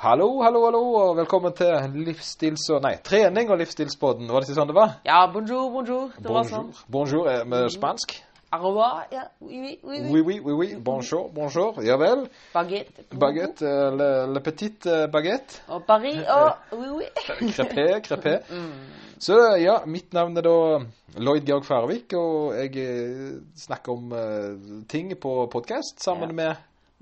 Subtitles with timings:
[0.00, 2.62] Hallo, hallo, hallo, og velkommen til livsstils...
[2.72, 4.30] og- Nei, trening og livsstilspodden.
[4.32, 4.94] Var det ikke sånn det var?
[5.04, 6.06] Ja, bonjour, bonjour.
[6.16, 6.70] Det var sånn.
[6.70, 6.86] Bonjour.
[6.94, 8.14] Bonjour eh, med spansk.
[8.50, 9.02] Au revoir.
[9.12, 9.98] Ja, oui, oui, oui.
[10.10, 10.68] Oui, oui, oui, oui.
[10.88, 11.82] Bonjour, bonjour.
[11.86, 12.24] Ja vel.
[12.54, 13.04] Baguette.
[13.12, 13.62] Baguette.
[13.62, 15.60] eh, Le, le petit eh, baguette.
[15.68, 16.16] Og Paris.
[16.24, 17.50] Og oui, oui.
[17.56, 18.38] Crepé, crepé.
[19.20, 20.56] Så ja, mitt navn er da
[21.20, 22.86] Lloyd Georg Farvik, og jeg
[23.60, 26.36] snakker om uh, ting på podkast sammen Ja.
[26.38, 26.54] med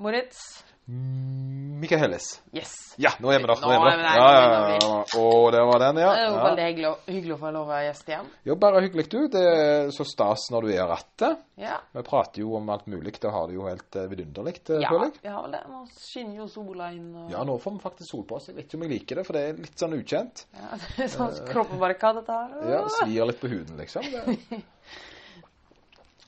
[0.03, 0.65] Moritz.
[0.89, 2.43] Helles.
[2.53, 2.73] Yes.
[2.97, 3.61] Ja, nå er vi der.
[3.61, 4.17] Nå er vi er der.
[4.17, 4.95] Ja, ja, ja.
[5.21, 6.13] Å, det var den, ja.
[6.15, 8.31] Det er jo veldig hyggelig, hyggelig å få lov å være gjest igjen.
[8.49, 9.19] Jo, bare hyggelig du.
[9.35, 11.43] Det er så stas når du er rattet.
[11.61, 11.77] Ja.
[11.93, 13.13] Vi prater jo om alt mulig.
[13.21, 15.21] Det har det jo helt eh, vidunderlig, eh, Ja, føler jeg.
[15.27, 15.63] vi har vel det.
[15.75, 17.13] Nå skinner jo sola inn.
[17.13, 17.29] Og...
[17.37, 18.49] Ja, nå får vi faktisk sol på oss.
[18.49, 20.47] Jeg vet ikke om jeg liker det, for det er litt sånn ukjent.
[20.57, 22.59] Ja, det er sånn kroppen bare Hva dette her?
[22.73, 24.09] Ja, svir litt på huden, liksom.
[24.09, 24.63] Det.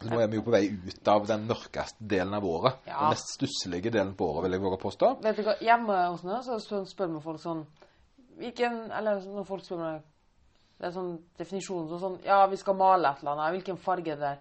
[0.08, 2.78] Nå er vi jo på vei ut av den mørkeste delen av året.
[2.88, 3.02] Ja.
[3.02, 5.10] Den mest stusslige delen på året, vil jeg våge å påstå.
[5.26, 7.64] Vet du hva, Hjemme hos meg så spør, vi folk sånn
[8.40, 9.98] Hvilken Eller når folk spør meg
[10.80, 13.58] Det er sånn definisjon sånn, Ja, vi skal male et eller annet.
[13.58, 14.34] Hvilken farge er det?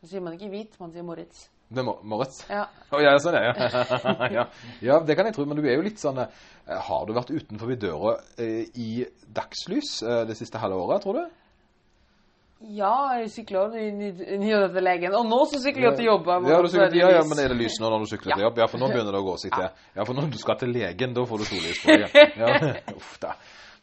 [0.00, 1.46] Så sier man ikke hvit, man sier Moritz.
[1.70, 2.42] Det er Mor- Moritz.
[2.50, 2.66] Ja.
[2.92, 3.68] Oh, ja, sånn er det.
[4.36, 4.42] ja.
[4.84, 5.46] ja, det kan jeg tro.
[5.48, 6.34] Men du er jo litt sånn eh,
[6.90, 8.90] Har du vært utenfor døra eh, i
[9.34, 11.40] dagslys eh, det siste halve året, tror du?
[12.64, 15.14] Ja, jeg sykler til legen.
[15.18, 16.28] Og nå så sykler jeg til jobb.
[16.28, 16.60] Ja,
[16.94, 18.60] ja, ja, men er det lys nå når du sykler til jobb?
[18.62, 19.68] Ja, for nå begynner det å gå seg til.
[19.98, 22.16] Ja, for når du skal til legen, da får du sollys på deg.
[22.40, 22.72] Ja.
[22.98, 23.34] Uff da.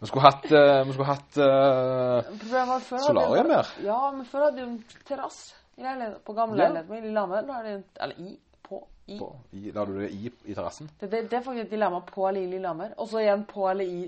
[0.02, 3.68] Vi skulle hatt, eh, vi skulle hatt uh, Solarium her.
[3.86, 6.70] Ja, men før hadde vi en terrass i leiligheten, på gamle Ja.
[6.72, 7.46] leiligheten min i Lillehammer.
[7.46, 8.34] Nå er det Eller i.
[8.66, 8.88] På.
[9.06, 9.20] I.
[9.20, 10.90] på, i, La du det i, i terrassen?
[11.00, 12.96] Det, det, det er faktisk et dilemma på eller i Lillehammer.
[12.98, 14.02] Og så igjen på eller i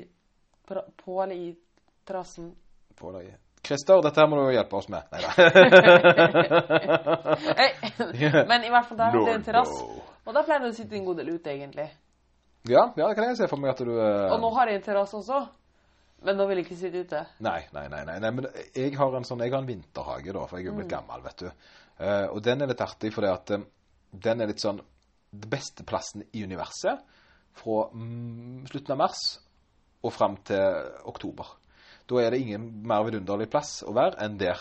[1.06, 1.56] På eller i
[2.08, 2.56] terrassen.
[2.98, 3.36] På deg.
[3.64, 5.08] Christer, dette her må du hjelpe oss med.
[5.14, 5.30] Nei da.
[8.52, 9.83] Men i hvert fall der er det en terrasse.
[10.23, 11.88] Og der pleier du å sitte en god del ute, egentlig.
[12.67, 14.80] Ja, ja, det kan jeg se for meg at du eh, Og nå har jeg
[14.80, 15.42] en terrasse også.
[16.23, 17.22] Men nå vil jeg ikke sitte ute.
[17.44, 20.45] Nei, nei, nei, nei, nei, men jeg har en sånn, jeg har en vinterhage da,
[20.48, 21.49] for jeg er jo blitt gammel, vet du.
[21.99, 23.65] Uh, og den er litt artig, fordi at eh,
[24.27, 24.80] den er litt sånn,
[25.33, 27.04] det beste plassen i universet,
[27.59, 29.26] fra mm, slutten av mars
[30.04, 31.52] og frem til oktober.
[32.09, 34.59] Da er det ingen mer vidunderlig plass å være enn der.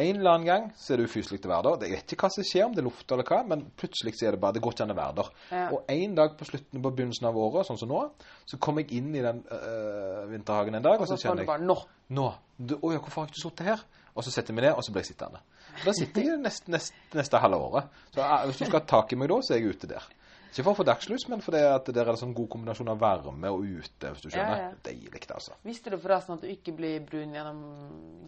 [0.00, 1.90] En eller annen gang så er det ufyselig å være der.
[1.90, 4.28] Jeg vet ikke hva som skjer, om det er luft eller hva, men plutselig så
[4.28, 5.28] er det bare, det går ikke an å være der.
[5.52, 5.64] Ja.
[5.76, 8.00] Og en dag på slutten, på begynnelsen av året, sånn som nå,
[8.48, 11.44] så kom jeg inn i den øh, vinterhagen en dag, og Og så så kjenner
[11.44, 11.76] jeg bare Nå!
[12.16, 13.84] nå, du, å ja, hvorfor har jeg ikke sittet her?
[14.12, 15.44] Og så setter jeg meg ned, og så blir jeg sittende.
[15.84, 18.00] Da sitter jeg nest, nest, neste halve året.
[18.16, 20.08] Så eh, hvis du skal ha tak i meg da, så er jeg ute der.
[20.52, 22.98] Ikke for å få dagslys, men fordi at der er det sånn god kombinasjon av
[23.00, 24.58] varme og ute, hvis du skjønner.
[24.58, 24.80] Ja, ja.
[24.84, 25.56] Deilig, altså.
[25.64, 27.62] Visste du forresten at du ikke blir brun gjennom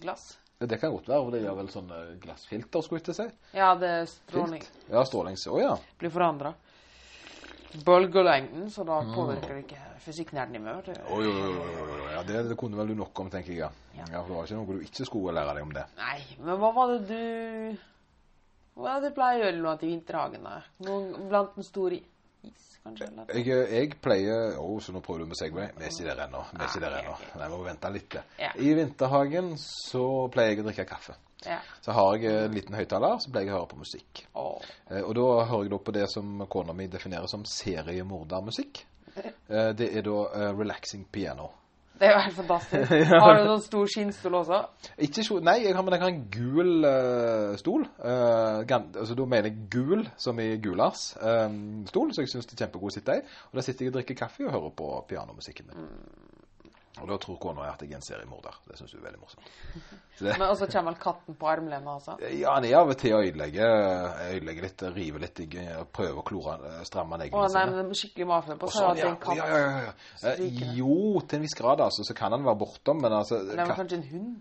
[0.01, 0.31] glass?
[0.65, 3.17] Det kan godt være, for det gjør vel sånn eh, glassfilter, skulle jeg til å
[3.19, 3.27] si.
[3.59, 4.65] Ja, det er stråling.
[4.65, 4.87] Filt.
[4.95, 5.45] Ja, strålings.
[5.53, 5.75] Å ja.
[6.01, 6.55] Blir forandra.
[7.85, 10.89] Bølgelengden, så da påvirker det ikke fysikknerden i meg.
[11.11, 11.99] Oi, oi, oi.
[12.15, 13.67] Ja, det, det kunne vel du nok om, tenker jeg.
[13.99, 14.07] Ja.
[14.13, 14.23] Ja.
[14.23, 15.85] for det var ikke noe du ikke skulle lære deg om det.
[15.99, 17.83] Nei, men hva var det du
[18.79, 20.47] Hva er det du pleier å gjøre noe til vinterhagen?
[20.49, 20.55] da?
[21.29, 22.01] Blant den store
[22.51, 23.09] is, kanskje?
[23.35, 25.69] Jeg, jeg pleier Å, så nå prøver du med Segway.
[25.79, 26.43] Vi er ikke der ennå.
[26.53, 27.15] Vi er ikke der ennå.
[27.41, 28.17] Nei, må vente litt.
[28.41, 28.51] Ja.
[28.57, 31.17] I vinterhagen så pleier jeg å drikke kaffe.
[31.45, 31.59] Ja.
[31.85, 34.23] Så har jeg en liten høyttaler, så pleier jeg å høre på musikk.
[34.41, 34.63] Oh.
[34.89, 38.85] Eh, Og da hører jeg da på det som kona mi definerer som seriemordermusikk.
[39.49, 41.51] Eh, Det er da uh, relaxing piano.
[41.95, 42.93] Det er jo helt fantastisk.
[43.23, 44.61] Har du noen stor skinnstol også?
[45.07, 47.87] Ikke så, nei, jeg har, men jeg har en gul uh, stol.
[48.03, 52.51] Uh, gan, altså, da mener jeg gul, som i Gulars um, stol, så jeg syns
[52.51, 53.23] det er kjempegod å sitte i.
[53.53, 55.87] Og da sitter jeg og drikker kaffe og hører på pianomusikken min.
[57.05, 58.55] Og da tror kona at jeg er en seriemorder.
[58.65, 59.49] Det syns hun er veldig morsomt.
[60.25, 62.15] Men også kommer vel katten på armlenet altså?
[62.23, 63.67] ja, han er av og til å ødelegge,
[64.31, 65.43] ødelegge litt, rive litt,
[65.93, 66.57] prøver å klore,
[66.89, 69.13] stramme Å nei, men skikkelig mafia på Og så sånn, ja.
[69.21, 69.37] katt.
[69.37, 70.33] Ja, ja, ja, ja.
[70.33, 73.61] Eh, jo, til en viss grad, altså, så kan han være bortom, men altså Nei,
[73.61, 74.35] men kanskje en hund?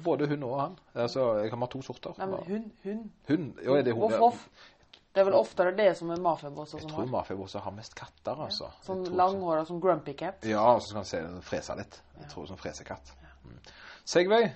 [0.00, 0.76] Både hun og han.
[0.96, 2.14] Altså, jeg ha to sorter.
[2.18, 3.00] Nei, men hun, hun.
[3.28, 3.48] Hun?
[3.60, 4.06] Jo, er det hun?
[4.06, 4.70] Voff, voff.
[5.14, 7.10] Det er vel oftere det som er mafiabosser Jeg tror har.
[7.12, 8.66] mafiabosser har mest katter, altså.
[8.82, 10.42] Sånn Jeg tror langhåra som grumpy cat.
[10.44, 12.00] Ja, og så kan han se den frese litt.
[12.20, 13.12] Jeg tror som fresekatt.
[13.44, 13.58] Mm.
[14.04, 14.48] Segway?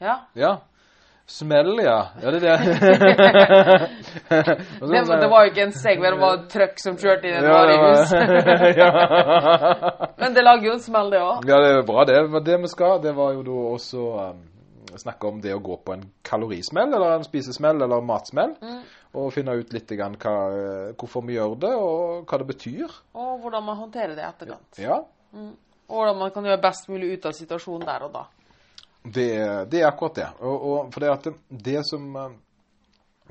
[0.00, 0.20] Ja.
[0.34, 0.54] Ja.
[1.30, 1.98] Smell, ja.
[2.22, 2.56] Ja, det er det.
[4.80, 7.24] Og så- Det, det var jo ikke en Segway, det var et trøkk som kjørte
[7.24, 8.10] inn i et Ja, varehus.
[8.80, 11.44] var- Men det lager jo en smell, det òg.
[11.46, 12.04] Ja, det er bra.
[12.04, 13.00] Det var det vi skal.
[13.02, 14.40] Det var jo da også um,
[14.96, 18.56] snakke om det å gå på en kalorismell, eller en spisesmell, eller matsmell.
[19.18, 22.98] Og finne ut litt grann hva, eh, hvorfor vi gjør det, og hva det betyr.
[23.18, 24.78] Og hvordan man håndterer det i etterkant.
[24.78, 25.00] Ja,
[25.90, 28.24] Og hvordan man kan gjøre best mulig ut av situasjonen der og da.
[29.02, 29.30] det,
[29.70, 30.28] det er akkurat det.
[30.40, 32.36] Og, og for det at det, det som eh,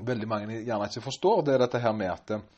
[0.04, 2.48] veldig mange gjerne ikke forstår, det er dette her med at eh,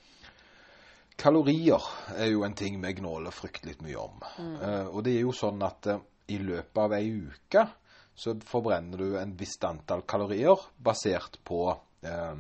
[1.23, 1.85] Kalorier
[2.17, 4.23] er jo en ting vi gnåler fryktelig mye om.
[4.41, 6.01] Eh, og det er jo sånn at uh,
[6.33, 7.67] i løpet av ei uke
[8.15, 11.65] så forbrenner du en visst antall kalorier basert på
[12.05, 12.35] eh,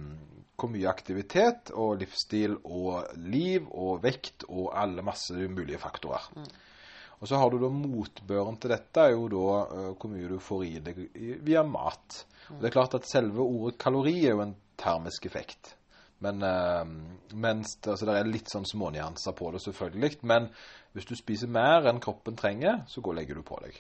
[0.63, 6.31] hvor mye aktivitet og livsstil og liv og vekt og alle masse mulige faktorer.
[7.23, 10.41] Og så har du da motbøren til dette er jo da uh, hvor mye du
[10.43, 10.99] får i deg
[11.47, 12.25] via mat.
[12.51, 15.77] Og det er klart at selve ordet kalori er jo en termisk effekt.
[16.23, 16.83] Men uh,
[17.35, 20.19] mens det, altså det er litt sånn smånyanser på det, selvfølgelig.
[20.27, 20.51] Men
[20.93, 23.79] hvis du spiser mer enn kroppen trenger, så går legger du på deg.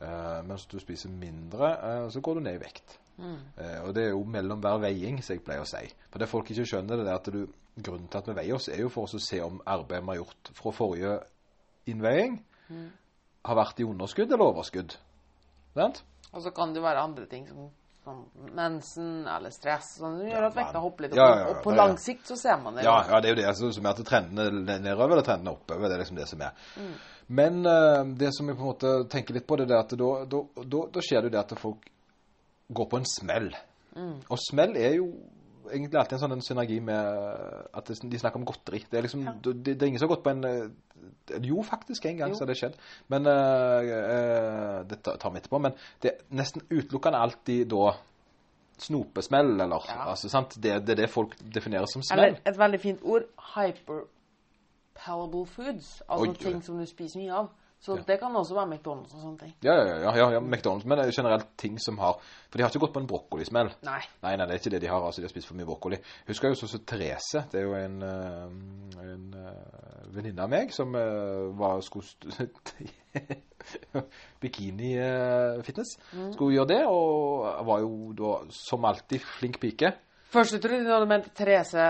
[0.00, 2.98] Uh, mens du spiser mindre, uh, så går du ned i vekt.
[3.20, 5.82] Eh, og det er jo mellom hver veiing, som jeg pleier å si.
[6.12, 7.42] For det folk ikke skjønner, det er at du,
[7.76, 10.14] grunnen til at vi veier oss, er jo for oss å se om arbeidet vi
[10.14, 11.16] har gjort fra forrige
[11.90, 12.38] innveiing,
[13.48, 14.96] har vært i underskudd eller overskudd.
[15.76, 16.02] Vent?
[16.30, 17.68] Og så kan det være andre ting som,
[18.04, 18.24] som
[18.56, 21.16] mensen eller stress sånn, som gjør at vekta hopper litt.
[21.18, 21.80] Ja, Og, ja, ja, og på ja, ja.
[21.82, 22.84] lang sikt så ser man det.
[22.86, 25.52] Ja, ja, det er jo det altså, som er at trendene er nedover eller trendene
[25.52, 25.88] er oppover.
[25.88, 26.70] Det er liksom det som er.
[27.40, 30.12] Men uh, det som jeg på en måte tenker litt på, det er at da,
[30.32, 31.90] da, da, da skjer det jo det at folk
[32.80, 33.52] går på en smell.
[34.00, 35.10] Og smell er jo
[35.70, 37.00] egentlig alltid en sånn en synergi med
[37.80, 38.82] at de snakker om godteri.
[38.90, 40.68] Det er liksom, det, det er ingen som har gått på en eh,
[41.46, 42.36] Jo, faktisk, en gang Jo.
[42.38, 42.76] så har det skjedd.
[43.12, 45.58] Men uh, eh, Det tar vi etterpå.
[45.62, 47.94] Men det er nesten utelukkende alltid da
[48.80, 50.10] snopesmell, eller Ja.
[50.12, 50.56] altså, sant?
[50.56, 52.18] Det, det er det folk definerer som smell.
[52.18, 53.24] Eller et veldig fint ord
[53.54, 56.02] Hyperpalable foods.
[56.08, 56.34] Altså oi.
[56.40, 57.50] ting som du spiser mye av.
[57.80, 59.52] Så det kan også være McDonald's og sånne ting.
[59.64, 62.64] Ja, ja, ja, ja, ja, McDonald's, men det er generelt ting som har For de
[62.64, 63.70] har ikke gått på en brokkolismell.
[63.86, 64.02] Nei.
[64.20, 65.06] Nei, nei, det er ikke det de har.
[65.06, 65.96] altså De har spist for mye brokkoli.
[66.28, 67.46] Husker jo sånn så Therese.
[67.48, 72.50] Det er jo en, eh, en eh, venninne av meg som eh, var skulle
[74.42, 75.96] Bikini-fitness.
[76.34, 79.94] Skulle gjøre det, og var jo da som alltid flink pike.
[80.30, 81.88] Først jeg trodde du hadde ment Therese,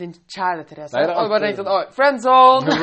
[0.00, 0.94] din kjære Therese.
[0.96, 2.74] Nei, det og bare tenkte at friendzone!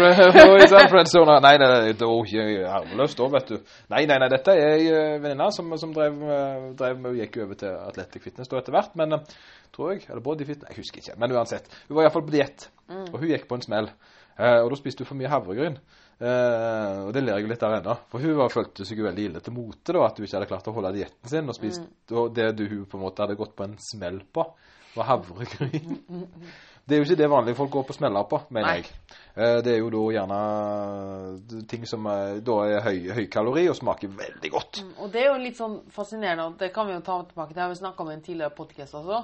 [0.91, 1.37] Friendzone.
[1.45, 3.75] Nei, nei, nei, det var harmløst da, vet du.
[3.93, 7.41] Nei, nei, nei, dette er ei eh, venninne som, som drev, eh, drev med, gikk
[7.45, 9.35] over til Atletic Fitness da etter hvert, men eh,
[9.75, 11.69] tror jeg, eller Body Fitness, jeg husker ikke, men uansett.
[11.87, 13.91] Hun var i hvert fall på diett, og hun gikk på en smell.
[14.35, 15.77] Eh, og da spiste hun for mye havregryn.
[16.15, 17.95] Eh, og det ler jeg litt av ennå.
[18.11, 20.69] For hun var, følte seg veldig ille til mote da, at hun ikke hadde klart
[20.71, 23.55] å holde dietten sin, og spist og det du, hun på en måte hadde gått
[23.57, 24.47] på en smell på,
[24.97, 25.99] var havregryn.
[26.85, 28.75] Det er jo ikke det vanlige folk går på smeller på, mener Nei.
[28.83, 29.15] jeg.
[29.35, 30.35] Eh, Det er jo da gjerne
[31.55, 34.83] eh, ting som er, da er høy, kalori og smaker veldig godt.
[35.01, 37.57] Og det er jo litt sånn fascinerende, og det kan vi jo ta tilbake til.
[37.57, 39.23] Det har vi snakka om i en tidligere podkast også.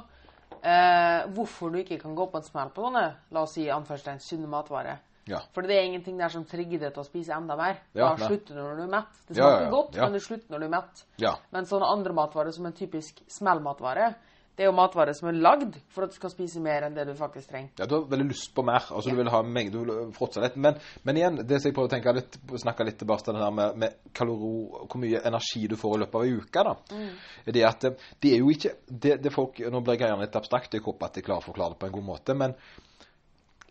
[0.62, 4.20] Eh, hvorfor du ikke kan gå på en smell på sånne, la oss si anførselstegn,
[4.26, 5.00] sunne matvarer.
[5.30, 5.38] Ja.
[5.54, 7.78] For det er ingenting der som trigger deg til å spise enda mer.
[7.94, 9.22] Ja, da slutter du når du er mett.
[9.30, 11.04] Det smaker ja, godt, men det slutter når du er mett.
[11.22, 11.36] Ja.
[11.54, 14.16] Men sånne andre matvarer som en typisk smellmatvare,
[14.62, 17.08] det er jo matvarer som er lagd for at du skal spise mer enn det
[17.10, 17.72] du faktisk trenger.
[17.80, 18.84] Ja, du har veldig lyst på mer.
[18.94, 20.60] altså Du vil ha en mengde, du vil fråtse litt.
[20.62, 20.78] Men,
[21.08, 23.56] men igjen, det som jeg prøver å tenke litt, snakke litt tilbake til det der
[23.58, 24.52] med, med kaloro,
[24.84, 26.76] hvor mye energi du får i løpet av ei uke, da.
[26.94, 27.50] Mm.
[27.58, 27.88] Det at
[28.22, 31.18] det er jo ikke det, det folk, Nå blir gjerne litt abstrakt, jeg håper at
[31.18, 32.38] jeg klarer å forklare det på en god måte.
[32.38, 32.54] Men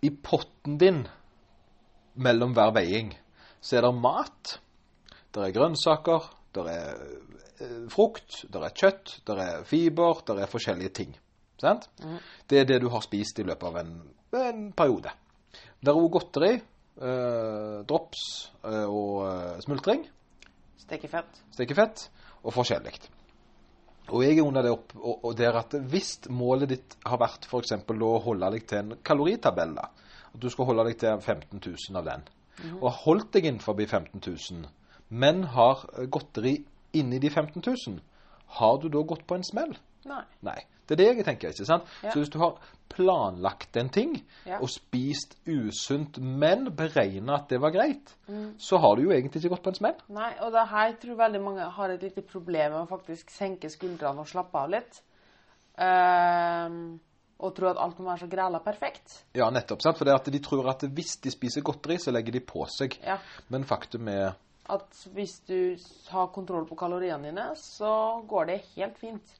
[0.03, 1.05] i potten din
[2.19, 3.15] mellom hver veiing
[3.63, 4.57] så er det mat,
[5.31, 7.05] det er grønnsaker, det er
[7.93, 11.15] frukt, det er kjøtt, det er fiber, det er forskjellige ting.
[11.61, 11.89] Sant?
[12.49, 13.95] Det er det du har spist i løpet av en,
[14.41, 15.13] en periode.
[15.81, 18.25] Det er òg godteri, eh, drops
[18.65, 20.07] eh, og eh, smultring,
[20.81, 21.43] Stekefett.
[21.55, 22.07] stekefett
[22.43, 22.97] og forskjellig.
[24.11, 27.47] Og jeg er under det opp, og, og er at hvis målet ditt har vært
[27.47, 31.61] for eksempel å holde deg til en kaloritabell, at du skal holde deg til 15
[31.61, 32.27] 000 av den,
[32.81, 34.67] og holdt deg innenfor 15 000,
[35.11, 36.57] men har eh, godteri
[36.93, 38.01] inni de 15 000,
[38.59, 39.77] har du da gått på en smell?
[40.05, 40.23] Nei.
[40.43, 40.59] Nei.
[40.87, 41.85] Det er det jeg tenker, ikke sant?
[42.03, 42.11] Ja.
[42.11, 42.57] Så hvis du har
[42.91, 44.17] planlagt en ting,
[44.47, 44.59] Ja.
[44.59, 48.55] og spist usunt, men beregna at det var greit, Mm.
[48.59, 49.95] så har du jo egentlig ikke gått på en smell.
[50.09, 53.31] Nei, og det her tror jeg veldig mange har et lite problem med å faktisk
[53.31, 55.01] senke skuldrene og slappe av litt.
[55.79, 56.99] Um,
[57.41, 59.23] og tro at alt må være så græla perfekt.
[59.39, 59.81] Ja, nettopp.
[59.83, 59.97] sant?
[59.97, 62.99] For det at de tror at hvis de spiser godteri, så legger de på seg.
[63.07, 63.17] Ja.
[63.49, 64.35] Men faktum er
[64.71, 65.77] At hvis du
[66.13, 69.37] har kontroll på kaloriene dine, så går det helt fint.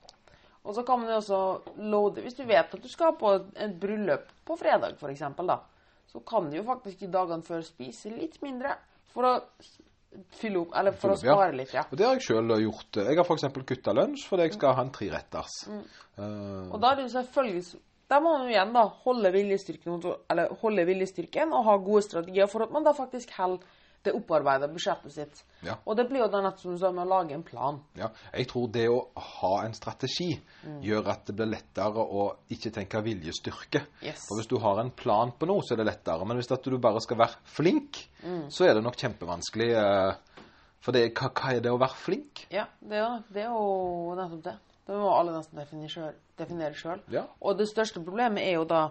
[0.61, 1.41] Og så kan man jo også
[1.89, 5.57] loade Hvis du vet at du skal på et bryllup på fredag, f.eks., da,
[6.11, 8.75] så kan du jo faktisk i dagene før spise litt mindre
[9.15, 9.35] for å
[10.35, 11.85] fylle opp Eller for å spare litt, ja.
[11.87, 12.99] Og det har jeg sjøl gjort.
[12.99, 13.47] Jeg har f.eks.
[13.73, 15.61] kutta lunsj fordi jeg skal ha en treretters.
[15.71, 15.85] Mm.
[16.19, 20.01] Uh, Og da er det selvfølgelig Da må man jo igjen da holde viljestyrken,
[20.33, 24.69] eller holde viljestyrken og ha gode strategier for at man da faktisk holder det opparbeida
[24.73, 25.43] budsjettet sitt.
[25.67, 25.75] Ja.
[25.85, 27.83] Og det blir jo da nettopp som du sa, med å lage en plan.
[27.99, 29.01] Ja, jeg tror det å
[29.41, 30.31] ha en strategi
[30.81, 33.83] gjør at det blir lettere å ikke tenke viljestyrke.
[34.01, 34.25] Yes.
[34.29, 36.25] For hvis du har en plan på noe, så er det lettere.
[36.25, 38.01] Men hvis du bare skal være flink,
[38.49, 39.71] så er det nok kjempevanskelig.
[39.77, 40.47] eh,
[40.81, 42.47] For det, hva, hva er det å være flink?
[42.51, 44.57] Ja, det er, det er jo nettopp det.
[44.89, 45.61] Det må alle nesten
[46.41, 47.03] definere sjøl.
[47.13, 47.27] Ja.
[47.45, 48.87] Og det største problemet er jo da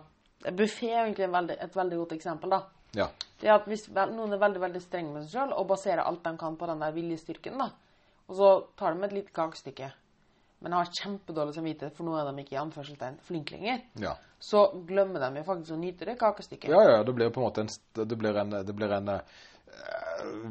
[0.56, 2.62] Buffé er egentlig en veldig, et veldig godt eksempel, da.
[2.98, 3.08] Ja.
[3.40, 6.38] Det at hvis noen er veldig veldig streng med seg sjøl og baserer alt de
[6.38, 7.70] kan på den der viljestyrken, da,
[8.28, 9.92] og så tar de et lite kakestykke,
[10.62, 14.16] men har kjempedårlig samvittighet, for nå er de ikke i anførselstegn flink lenger, Ja.
[14.40, 16.70] så glemmer de jo faktisk å nyte det kakestykket.
[16.70, 17.70] ja, ja, det blir på en måte en,
[18.08, 19.22] det blir en, det blir en eh,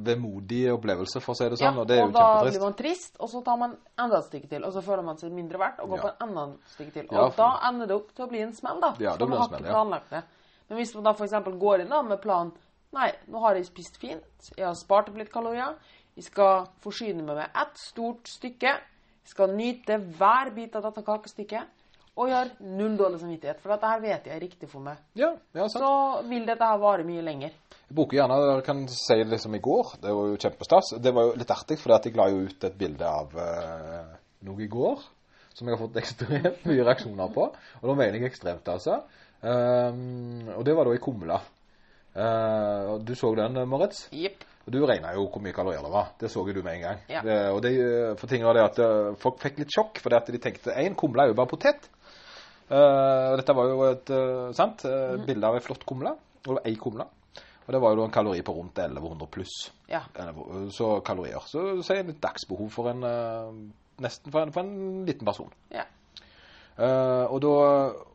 [0.07, 1.75] vemodig opplevelse, for å si det sånn.
[1.75, 4.29] Ja, og det er jo da blir man trist, og så tar man enda et
[4.31, 4.65] stykke til.
[4.65, 6.03] Og så føler man seg mindre verdt og går Ja.
[6.03, 7.07] på en enda stykke til.
[7.11, 8.95] Og Ja, for- da ender det opp til å bli en smell, da.
[8.99, 10.23] Ja, det blir en smell, ja.
[10.69, 11.37] Men hvis man da f.eks.
[11.61, 12.55] går inn da med planen
[12.97, 15.75] Nei, nå har jeg spist fint, jeg har spart opp litt kalorier,
[16.17, 21.03] jeg skal forsyne meg med ett stort stykke, jeg skal nyte hver bit av dette
[21.05, 21.75] kakestykket,
[22.19, 24.99] og jeg har null dårlig samvittighet, for dette her vet jeg er riktig for meg.
[25.21, 25.85] Ja, ja, sant.
[25.85, 27.53] Så vil dette her vare mye lenger.
[27.77, 30.95] Jeg bruker gjerne, jeg kan si det liksom i går, det var jo kjempestas.
[31.05, 34.17] Det var jo litt artig, for jeg la jo ut et bilde av uh,
[34.49, 35.05] noe i går,
[35.59, 37.49] som jeg har fått ekstremt mye reaksjoner på.
[37.83, 39.01] Og da mener jeg ekstremt, altså.
[39.43, 41.41] Um, og det var da i Kumla.
[42.19, 44.07] Uh, du så den, Moritz?
[44.15, 44.47] Jepp.
[44.69, 46.11] Og du regna jo hvor mye kalorier det var.
[46.21, 46.99] Det så jo du med en gang.
[47.09, 47.23] Ja.
[47.25, 47.71] Det, og det,
[48.21, 50.97] for ting var det at eh, folk fikk litt sjokk, fordi at de tenkte én
[50.99, 51.87] kumle er jo bare potet.
[52.69, 55.25] Uh, dette var jo et uh, sant, eh, Mhm.
[55.25, 56.13] bilde av ei flott kumle.
[56.45, 57.07] Og det var ei kumle.
[57.65, 59.57] Og det var jo da en kalori på rundt 1100 pluss.
[59.89, 60.03] Ja.
[60.77, 61.41] Så kalorier.
[61.49, 63.09] Så er det et dagsbehov for en
[64.05, 65.55] nesten for en, for en liten person.
[65.75, 65.87] Ja.
[66.79, 67.55] Uh, og da,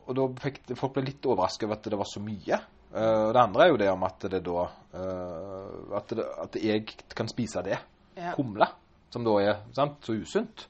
[0.08, 2.60] og da fikk folk ble litt overrasket over at det var så mye.
[2.94, 6.60] Uh, og det andre er jo det om at det da uh, at, det, at
[6.62, 6.86] jeg
[7.16, 7.80] kan spise det.
[8.16, 8.32] Ja.
[8.36, 8.70] Kumle.
[9.12, 10.66] Som da er sant, så usunt.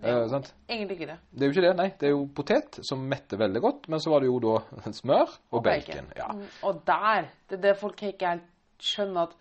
[0.00, 0.52] Uh, sant?
[0.68, 1.18] Egentlig ikke det.
[1.32, 1.88] Det er jo ikke det, nei.
[2.00, 3.88] Det er jo potet, som metter veldig godt.
[3.92, 4.56] Men så var det jo da
[5.00, 6.12] smør og, bacon.
[6.16, 6.30] Ja.
[6.36, 8.48] Mm, Og der, det er det folk ikke helt
[8.80, 9.38] skjønner at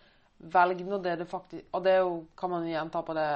[0.53, 3.29] velg nå det du faktisk Og det er jo, kan man igjen ta på det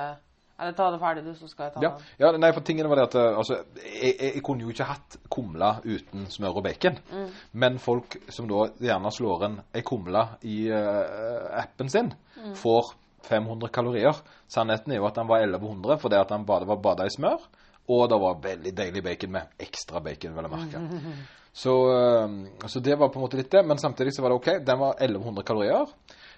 [0.59, 2.09] Eller ta det ferdig, du, så skal jeg ta Ja, det.
[2.21, 4.85] ja, nei, for tingene var det at eh, altså, jeg, jeg, jeg kunne jo ikke
[4.91, 6.99] hatt kumle uten smør og bacon.
[7.11, 7.29] Mm.
[7.63, 12.55] Men folk som da gjerne slår en ei kumle i uh, appen sin, Mm.
[12.59, 12.89] får
[13.23, 14.17] 500 kalorier.
[14.51, 17.39] Sannheten er jo at den var 1100 fordi at den bare var bada i smør.
[17.87, 20.81] Og det var veldig deilig bacon med ekstra bacon, vil jeg merke.
[21.53, 23.61] Så, uh, så det var på en måte litt det.
[23.65, 24.49] Men samtidig så var det OK.
[24.65, 25.85] Den var 1100 kalorier.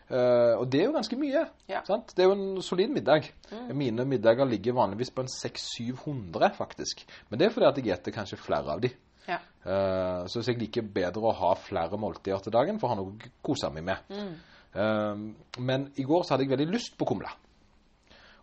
[0.05, 1.45] Eh, og det er jo ganske mye.
[1.71, 1.81] Ja.
[1.87, 2.13] Sant?
[2.13, 3.31] Det er jo en solid middag.
[3.73, 7.05] Mine middager ligger vanligvis på en 600-700, faktisk.
[7.29, 8.91] Men det er fordi at jeg spiser kanskje flere av de.
[9.25, 9.39] Ja.
[9.65, 13.15] Uh, så jeg liker bedre å ha flere måltider til dagen for å ha noe
[13.15, 14.11] å kose meg med.
[14.75, 15.15] Eh,
[15.63, 17.31] men i går så hadde jeg veldig lyst på kumle.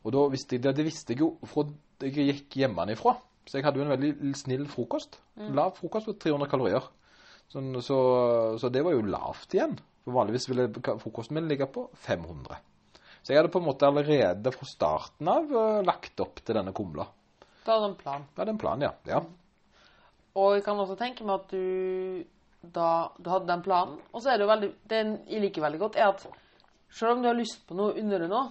[0.03, 1.69] Og da visste jeg, det, det visste jeg jo fra
[2.03, 3.15] jeg gikk hjemmefra.
[3.47, 5.21] Så jeg hadde jo en veldig snill frokost.
[5.55, 6.85] Lav frokost på 300 kalorier.
[7.53, 7.99] Sånn, så,
[8.59, 9.77] så det var jo lavt igjen.
[10.05, 10.69] For vanligvis ville
[10.99, 12.57] frokosten min ligge på 500.
[13.23, 16.73] Så jeg hadde på en måte allerede fra starten av eh, lagt opp til denne
[16.75, 17.07] kumla.
[17.65, 18.25] Da hadde du en plan.
[18.35, 18.93] Jeg hadde en plan, ja.
[19.07, 19.21] ja.
[20.35, 22.25] Og jeg kan også tenke meg at du
[22.63, 24.99] da du hadde den planen Og så er det jo veldig Det
[25.33, 26.27] jeg liker veldig godt, er at
[26.95, 28.43] selv om du har lyst på noe under det nå,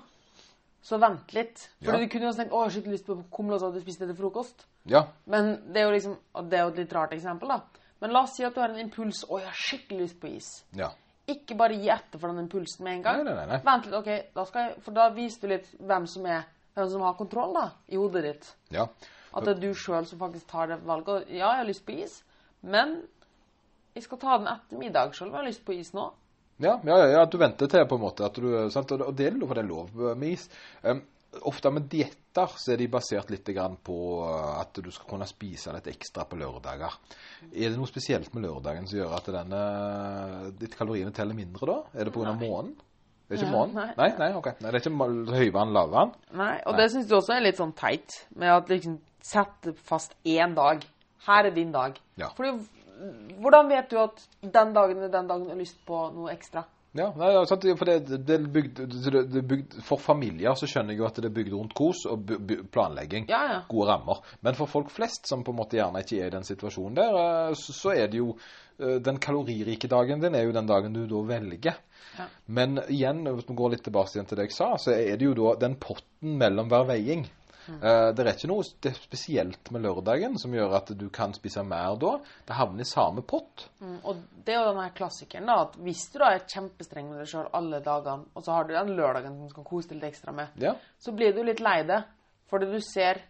[0.84, 1.60] så vent litt.
[1.80, 2.00] Fordi Ja.
[2.02, 3.82] du kunne jo tenkt 'Å, jeg har skikkelig lyst på kumle', og så hadde du
[3.86, 4.66] spist det til frokost.
[4.86, 6.18] Ja, Men det er jo liksom
[6.50, 7.62] Det er jo et litt rart eksempel, da.
[8.02, 10.28] Men la oss si at du har en impuls 'Å, jeg har skikkelig lyst på
[10.28, 10.64] is'.
[10.76, 10.90] ja.
[11.30, 13.24] Ikke bare gi etter for den impulsen med en gang.
[13.24, 13.60] Nei, nei, nei.
[13.66, 16.90] Vent litt, ok, da skal jeg, For da viser du litt hvem som er Hvem
[16.90, 18.54] som har kontroll da, i hodet ditt.
[18.72, 18.88] ja.
[19.34, 21.08] At det er du sjøl som faktisk tar det valget.
[21.08, 22.18] Og Ja, jeg har lyst på is,
[22.62, 22.98] men
[23.96, 26.10] jeg skal ta den etter middag sjøl om jeg har lyst på is nå.
[26.60, 28.92] Ja, ja, ja, du venter til på en måte at du, sant?
[28.92, 30.50] Og det er lov, det er lov med is.
[30.84, 31.00] Um,
[31.48, 35.28] ofte med dietter så er de basert litt grann på uh, at du skal kunne
[35.30, 36.96] spise litt ekstra på lørdager.
[37.52, 39.62] Er det noe spesielt med lørdagen som gjør at denne,
[40.60, 41.78] ditt kaloriene teller mindre da?
[41.96, 42.36] Er det pga.
[42.40, 42.76] månen?
[43.28, 43.78] Det er ikke månen?
[43.80, 43.94] nei.
[43.96, 44.58] Nei, nei, okay.
[44.60, 46.12] Nei, det er ikke høyvann, lavvann?
[46.36, 50.18] Nei, Og det syns du også er litt sånn teit, med at liksom sette fast
[50.28, 50.84] én dag.
[51.28, 51.96] Her er din dag.
[52.20, 52.28] Ja.
[52.36, 52.58] Fordi
[53.42, 56.66] hvordan vet du at den dagen er den dagen du har lyst på noe ekstra?
[56.92, 60.92] Ja, nei, sant, for, det, det er bygd, det, er bygd, for familier så skjønner
[60.92, 62.34] jeg jo at det er bygd rundt kos og
[62.74, 63.30] planlegging.
[63.32, 63.60] Ja, ja.
[63.72, 64.20] Gode rammer.
[64.44, 67.16] Men for folk flest som på en måte gjerne ikke er i den situasjonen der,
[67.22, 70.98] eh, så, så er det jo eh, Den kaloririke dagen din er jo den dagen
[70.98, 71.80] du da velger.
[72.18, 72.28] Ja.
[72.52, 75.30] Men igjen, hvis vi går litt tilbake igjen til det jeg sa, så er det
[75.30, 77.24] jo da den potten mellom hver veiing.
[77.70, 81.64] Eh, det er ikke noe spe- spesielt med lørdagen som gjør at du kan spise
[81.64, 82.16] mer da.
[82.48, 83.68] Det havner i samme pott.
[83.80, 87.10] Mm, og det er jo den her klassikeren, da, at hvis du da er kjempestreng
[87.10, 89.90] med deg sjøl alle dagene, og så har du den lørdagen som du skal kose
[89.90, 90.74] deg litt ekstra med, Ja.
[91.00, 92.04] så blir du litt lei det.
[92.50, 93.22] Fordi du ser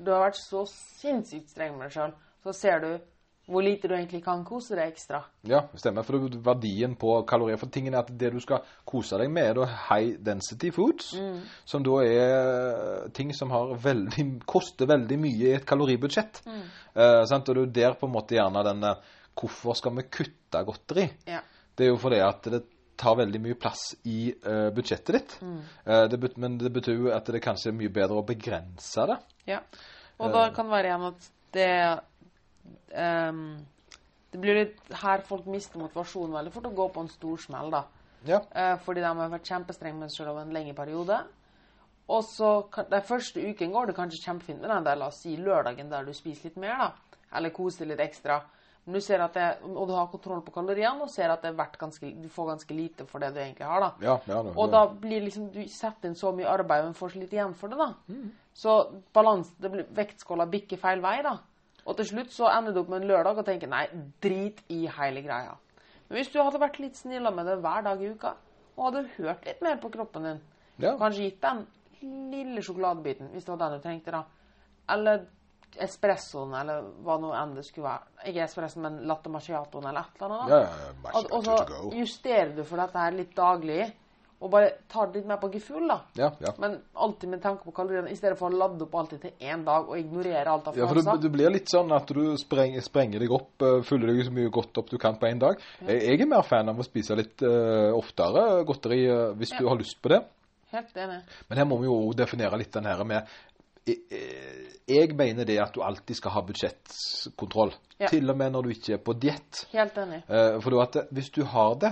[0.00, 2.12] Du har vært så sinnssykt streng med deg sjøl,
[2.42, 2.98] så ser du
[3.46, 5.20] hvor lite du egentlig kan kose deg ekstra.
[5.44, 6.06] Ja, stemmer.
[6.06, 9.58] For verdien på kalorier For tingen er at det du skal kose deg med, er
[9.58, 11.12] da high density foods.
[11.68, 16.40] Som da er ting som har veldig, koster veldig mye i et kaloribudsjett.
[16.48, 17.50] Eh, sant?
[17.50, 21.08] Og det er der på en måte gjerne den eh, Hvorfor skal vi kutte godteri?
[21.26, 21.40] Ja.
[21.74, 22.60] Det er jo fordi at det
[22.96, 25.36] tar veldig mye plass i uh, budsjettet ditt.
[25.42, 29.06] Eh, det bet men det betyr jo at det kanskje er mye bedre å begrense
[29.10, 29.16] det.
[29.50, 29.58] Ja.
[30.22, 31.70] Og da kan det være igjen at det
[32.92, 33.64] ehm,
[34.30, 37.70] Det blir litt her folk mister motivasjonen veldig fort å gå på en stor smell.
[37.70, 37.84] da.
[38.26, 38.40] Ja.
[38.50, 41.20] Uh, fordi de har vært kjempestrenge med seg selv over en lengre periode.
[42.08, 45.36] Og så Den første uken går det kanskje kjempefint med den der, la oss si
[45.36, 46.92] lørdagen der du spiser litt mer, da.
[47.36, 48.42] Eller koser litt ekstra.
[48.86, 51.42] Men du ser at det, og du har kontroll på kaloriene og ser at
[51.78, 53.80] ganske, du får ganske lite for det du egentlig har.
[53.80, 53.92] da.
[54.00, 57.12] Ja, ja, det- Og da blir liksom, du setter inn så mye arbeid, men får
[57.12, 57.78] så litt igjen for det.
[57.78, 57.94] da.
[58.52, 61.22] Så balans, det blir, vektskåla bikker feil vei.
[61.22, 61.38] da.
[61.86, 63.84] Og til slutt så ender du opp med en lørdag og tenker nei,
[64.24, 65.54] drit i hele greia.
[66.08, 68.34] Men hvis du hadde vært litt snill med det hver dag i uka,
[68.76, 70.40] og hadde hørt litt mer på kroppen din,
[70.78, 70.96] Ja.
[70.98, 71.66] kanskje gitt den
[72.32, 74.24] lille sjokoladebiten, hvis det var den du trengte, da,
[74.88, 75.26] eller
[75.80, 80.20] espressoen, eller hva nå enn det skulle være, ikke espressoen, men latte macchiatoen, eller et
[80.22, 80.56] eller annet, da.
[80.56, 83.92] Ja, ja, ja, Og, og så justerer du for dette her litt daglig,
[84.44, 85.96] og bare tar det litt mer på gefühl, da.
[86.20, 86.50] Ja, ja.
[86.60, 89.62] Men alltid med tanke på kaloriene, i stedet for å ladde opp alltid til én
[89.64, 93.24] dag og ignorere alt av Ja, for det, blir litt sånn at du spreng, sprenger
[93.24, 95.64] deg opp, eh, fyller deg så mye godt opp du kan på én dag.
[95.80, 99.64] Jeg, jeg er mer fan av å spise litt uh, oftere godteri uh, hvis du
[99.64, 100.20] har lyst på det.
[100.74, 101.18] Helt enig.
[101.48, 103.34] Men her må vi jo definere litt den her med
[103.84, 107.72] jeg, mener det at du alltid skal ha budsjettkontroll.
[108.00, 108.08] Ja.
[108.08, 109.66] Til og med når du ikke er på diett.
[109.74, 110.22] Helt enig.
[110.64, 111.90] For hvis du har det,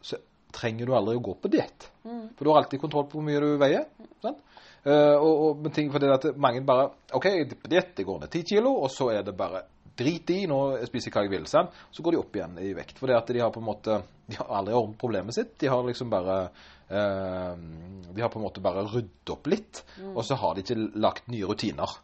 [0.00, 0.16] så
[0.56, 1.88] trenger du aldri å gå på diett.
[2.06, 2.26] Mm.
[2.36, 3.86] For du har alltid kontroll på hvor mye du veier.
[4.24, 4.42] Sant?
[4.86, 7.26] Uh, og, og, men ting for det at mange bare OK,
[7.58, 9.64] på diett, går ned 10 kilo, og så er det bare
[9.96, 11.48] drit i, nå spiser jeg hva jeg vil.
[11.50, 11.74] Sant?
[11.90, 13.00] Så går de opp igjen i vekt.
[13.00, 15.54] For det at de har på en måte De har aldri ordnet problemet sitt.
[15.62, 16.38] De har liksom bare
[16.90, 17.54] uh,
[18.10, 19.82] De har på en måte bare ryddet opp litt,
[20.12, 22.00] og så har de ikke lagt nye rutiner.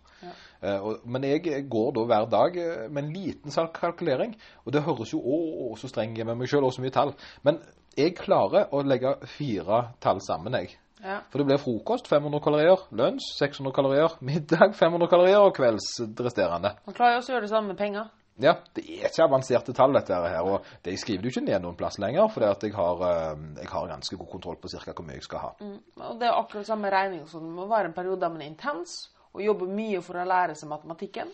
[0.63, 4.37] Eh, og, men jeg går da hver dag eh, med en liten kalkulering.
[4.65, 5.39] Og det høres jo å,
[5.79, 7.15] så streng jeg med meg sjøl, og så mye tall.
[7.47, 7.59] Men
[7.97, 10.77] jeg klarer å legge fire tall sammen, jeg.
[11.03, 11.19] Ja.
[11.33, 16.77] For det blir frokost 500 kalorier, lunsj 600 kalorier, middag 500 kalorier og kvelds resterende.
[16.87, 18.11] Man klarer jo også å gjøre det samme med penger.
[18.43, 20.39] Ja, det er ikke avanserte tall, dette her.
[20.47, 23.91] Og det, skriver du ikke ned noen plass lenger, for jeg, har, eh, jeg har
[23.91, 25.51] ganske god kontroll på cirka hvor mye jeg skal ha.
[25.61, 25.77] Mm.
[26.09, 27.27] Og det er akkurat samme regning.
[27.29, 28.95] Så det må være en periode der man er intens
[29.35, 31.29] og jobber mye for å lære seg matematikken.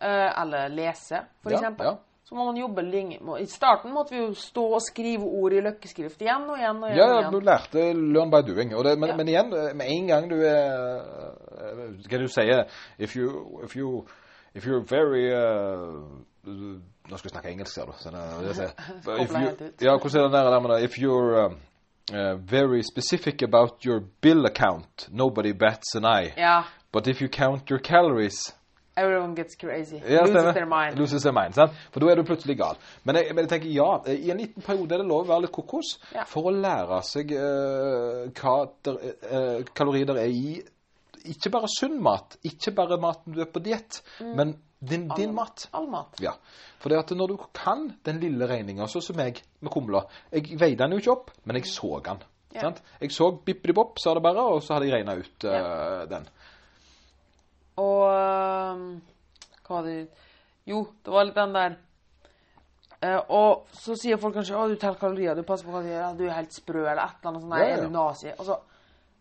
[0.00, 1.86] Eh, eller lese, for Ja, eksempel.
[1.86, 1.96] ja.
[2.24, 3.18] Så må man jobbe lenge.
[3.40, 6.88] I starten måtte vi jo stå og skrive ord i løkkeskrift igjen og igjen og
[6.88, 7.00] igjen.
[7.02, 8.72] Ja, ja, du lærte learn by doing.
[8.72, 9.16] Det, men, Ja.
[9.16, 11.02] men igjen, med en gang du er
[11.60, 12.64] eh, Hva du sier
[12.98, 14.06] If you, if you,
[14.54, 16.00] if you're very uh,
[16.44, 17.92] Nå skal jeg snakke engelsk her, du.
[18.00, 18.24] Sånn, eh,
[19.84, 20.82] Ja, hvordan er det der det?
[20.84, 21.60] If you're um,
[22.12, 26.32] uh, very specific about your bill account, nobody bats an eye.
[26.36, 26.62] Ja.
[26.92, 28.54] But if you count your calories
[28.96, 29.96] Everyone gets crazy.
[30.06, 30.98] ja, Loses their mind.
[30.98, 31.72] Loses their mind, sant?
[31.90, 32.76] For da er du plutselig gal.
[33.04, 35.46] Men jeg, men jeg tenker ja, i en liten periode er det lov å være
[35.48, 36.24] litt kokos Ja.
[36.30, 38.54] for å lære seg uh, hva
[38.86, 39.00] der,
[39.32, 40.54] uh, kalorier det er i
[41.24, 44.34] ikke bare sunn mat, ikke bare maten du er på diett, Mm.
[44.36, 44.50] men
[44.84, 45.66] din, din mat.
[45.72, 46.18] All mat.
[46.20, 46.34] Ja.
[46.78, 50.58] For det at når du kan den lille regninga, sånn som jeg med kumla Jeg
[50.60, 52.20] veide den jo ikke opp, men jeg så den.
[52.52, 52.66] Yeah.
[52.68, 52.82] Sant?
[53.00, 56.28] Jeg så bippidi-bopp, sa det bare, og så hadde jeg regna ut eh, den.
[57.80, 59.02] Og øhm,
[59.64, 59.96] Hva var det
[60.66, 61.76] Jo, det var litt den der
[63.04, 65.90] Uh, og så sier folk kanskje 'Å, du teller kalorier, du passer på hva du
[65.90, 66.14] gjør.
[66.16, 67.50] du er helt sprø', eller et eller annet sånt.
[67.50, 67.76] Nei, Ja, ja.
[67.76, 68.30] er du nazi?
[68.38, 68.56] Og så,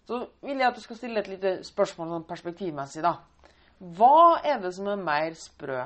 [0.08, 3.18] så vil jeg at du skal stille et lite spørsmål sånn perspektivmessig, da.
[3.82, 5.82] Hva er det som er mer sprø?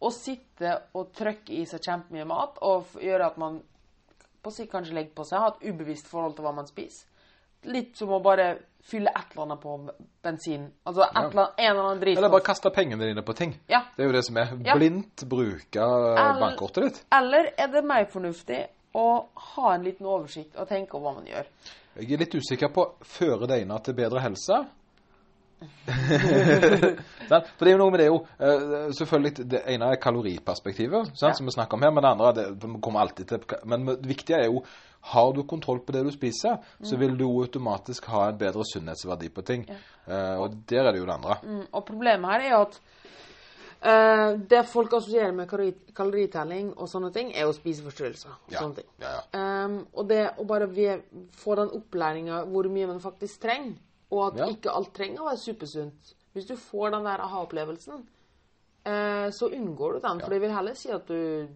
[0.00, 3.62] Å sitte og trykke i seg kjempemye mat og gjøre at man
[4.42, 7.06] på sikt kanskje legger på seg, har et ubevisst forhold til hva man spiser.
[7.68, 8.54] Litt som å bare
[8.90, 9.74] fylle et eller annet på
[10.24, 10.66] bensin.
[10.88, 12.22] Altså et eller annet, en eller annen drivstoff.
[12.22, 13.54] Eller bare kaste pengene dine på ting.
[13.68, 13.82] Ja.
[13.96, 14.54] Det er jo det som er.
[14.64, 14.76] Ja.
[14.78, 15.88] Blindt bruke
[16.40, 17.02] bankkortet ditt.
[17.14, 18.64] Eller er det mer fornuftig
[18.96, 19.06] å
[19.54, 21.46] ha en liten oversikt og tenke over hva man gjør?
[22.00, 24.64] Jeg er litt usikker på fører det ene til bedre helse?
[27.30, 31.30] For det er jo noe med det jo eh, Selvfølgelig, det ene er kaloriperspektivet, sant,
[31.30, 31.36] Ja.
[31.38, 31.90] som vi snakker om her.
[31.94, 34.64] Men det andre det, vi kommer alltid til Men det viktige er jo
[35.00, 39.30] har du kontroll på det du spiser, så vil du automatisk ha en bedre sunnhetsverdi
[39.32, 39.62] på ting.
[40.06, 41.38] Eh, og der er det jo det andre.
[41.42, 42.80] Mm, og problemet her er jo at
[43.80, 48.28] Uh, det folk assosierer med kalori kaloritelling og sånne ting, er jo spiseforstyrrelser.
[48.28, 48.58] og Ja.
[48.60, 48.84] sånne ting.
[49.00, 49.64] Ja, ja.
[49.64, 50.66] Um, og det å bare
[51.32, 53.78] få den opplæringa hvor mye man faktisk trenger,
[54.10, 54.46] og at Ja.
[54.50, 58.04] ikke alt trenger å være supersunt Hvis du får den der aha-opplevelsen,
[58.86, 60.20] eh, så unngår du den.
[60.20, 61.48] For det vil heller si at du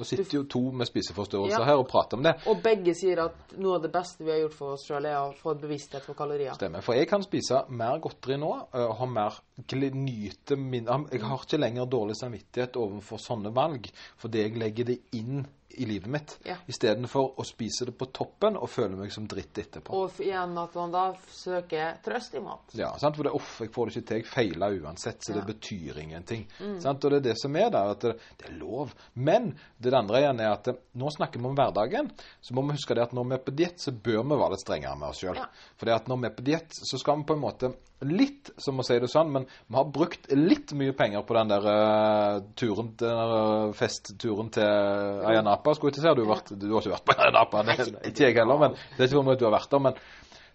[0.00, 1.64] Nå sitter jo to med spiseforstyrrelser Ja.
[1.66, 2.32] her og prater om det.
[2.48, 5.18] Og begge sier at noe av det beste vi har gjort for oss sjøl, er
[5.18, 6.54] å få bevissthet for kalorier.
[6.54, 6.80] Stemmer.
[6.80, 11.38] For jeg kan spise mer godteri nå, eh, og ha mer nyte min Jeg har
[11.44, 15.46] ikke lenger dårlig samvittighet overfor sånne valg, fordi jeg legger det inn
[15.78, 16.56] i livet mitt, Ja.
[16.66, 19.90] istedenfor å spise det på toppen og føle meg som dritt etterpå.
[19.94, 22.74] Og igjen at man da søker trøst i mat.
[22.74, 23.16] Ja, sant?
[23.16, 26.46] For det, er jeg får det ikke til, jeg feiler uansett, så det betyr ingenting.
[26.80, 27.04] Sant?
[27.04, 28.94] Og det er det som er der, at det, det er lov.
[29.14, 32.76] Men det andre igjen er at eh, nå snakker vi om hverdagen, så må vi
[32.78, 35.08] huske det at når vi er på diett, så bør vi være litt strengere med
[35.12, 35.36] oss sjøl.
[35.36, 35.46] Ja.
[35.76, 37.72] For det at når vi er på diett, så skal vi på en måte
[38.06, 41.52] litt, som å si det sånn, men vi har brukt litt mye penger på den
[41.52, 46.14] der uh, turen, den der eh, festturen til Ayanapa, skulle ikke si.
[46.16, 47.78] Du, vært, du har ikke vært på Ayanapa, det,
[48.12, 49.84] ikke jeg heller, men det er ikke for mye du har vært der.
[49.88, 50.02] men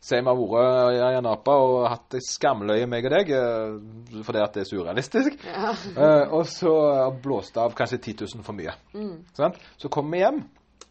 [0.06, 4.58] Si vi har vært i Ayanapa og hatt skamløye, meg og deg, uh, fordi at
[4.58, 5.40] det er surrealistisk.
[5.50, 5.72] Ja.
[6.36, 6.76] Og så
[7.24, 8.76] blåste av kanskje 10 000 for mye.
[9.38, 9.58] Sant?
[9.82, 10.46] Så kommer vi hjem.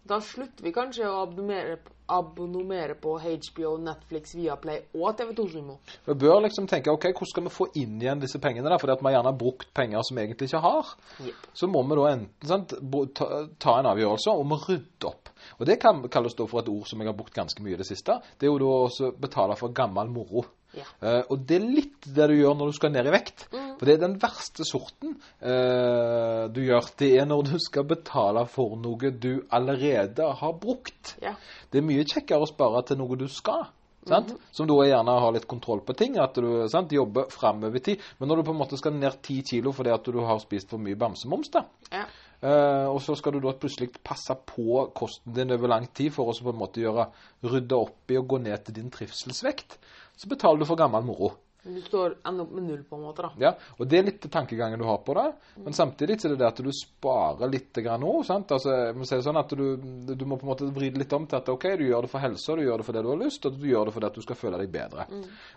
[0.04, 1.78] Da slutter vi kanskje å abonnere,
[2.12, 5.76] abonnere på HBO, Netflix, Viaplay og TV2 Sumo.
[6.04, 8.92] Vi bør liksom tenke ok, hvordan skal vi få inn igjen disse pengene, der, fordi
[8.98, 10.90] at vi gjerne har brukt penger som vi egentlig ikke har.
[11.24, 11.46] Yep.
[11.56, 12.74] Så må vi da enten sant,
[13.16, 13.30] ta,
[13.64, 15.32] ta en avgjørelse om å rydde opp.
[15.56, 17.80] Og det kan kalles da for et ord som jeg har brukt ganske mye i
[17.80, 18.18] det siste.
[18.36, 20.44] Det er jo da også betale for gammel moro.
[20.74, 20.86] Ja.
[21.02, 23.46] Uh, og det er litt det du gjør når du skal ned i vekt.
[23.52, 26.90] For det er den verste sorten uh, du gjør.
[27.00, 31.16] Det er når du skal betale for noe du allerede har brukt.
[31.22, 31.34] Ja.
[31.70, 33.66] Det er mye kjekkere å spare til noe du skal.
[34.04, 34.34] Sant?
[34.52, 36.18] Som da er gjerne har litt kontroll på ting.
[36.20, 38.02] At du sant, jobber framover i tid.
[38.18, 40.74] Men når du på en måte skal ned ti kilo fordi at du har spist
[40.74, 41.64] for mye bamsemums, da.
[41.92, 42.04] Ja.
[42.44, 46.28] Eh, og så skal du da plutselig passe på kosten din over lang tid for
[46.28, 47.08] å på en måte gjøre,
[47.48, 49.78] rydde opp i og gå ned til din trivselsvekt.
[50.14, 51.32] Så betaler du for gammel moro.
[51.64, 53.30] Du står ender opp med null, på en måte, da.
[53.40, 55.24] Ja, og Det er litt tankegangen du har på det.
[55.64, 58.10] Men samtidig så er det det at du sparer litt nå.
[58.28, 58.52] sant?
[58.52, 59.64] Altså, må si det sånn at du,
[60.12, 62.12] du må på en måte vri det litt om til at ok, du gjør det
[62.12, 64.10] for helsa, du gjør det for det du har lyst, og du gjør det fordi
[64.10, 65.08] at du skal føle deg bedre.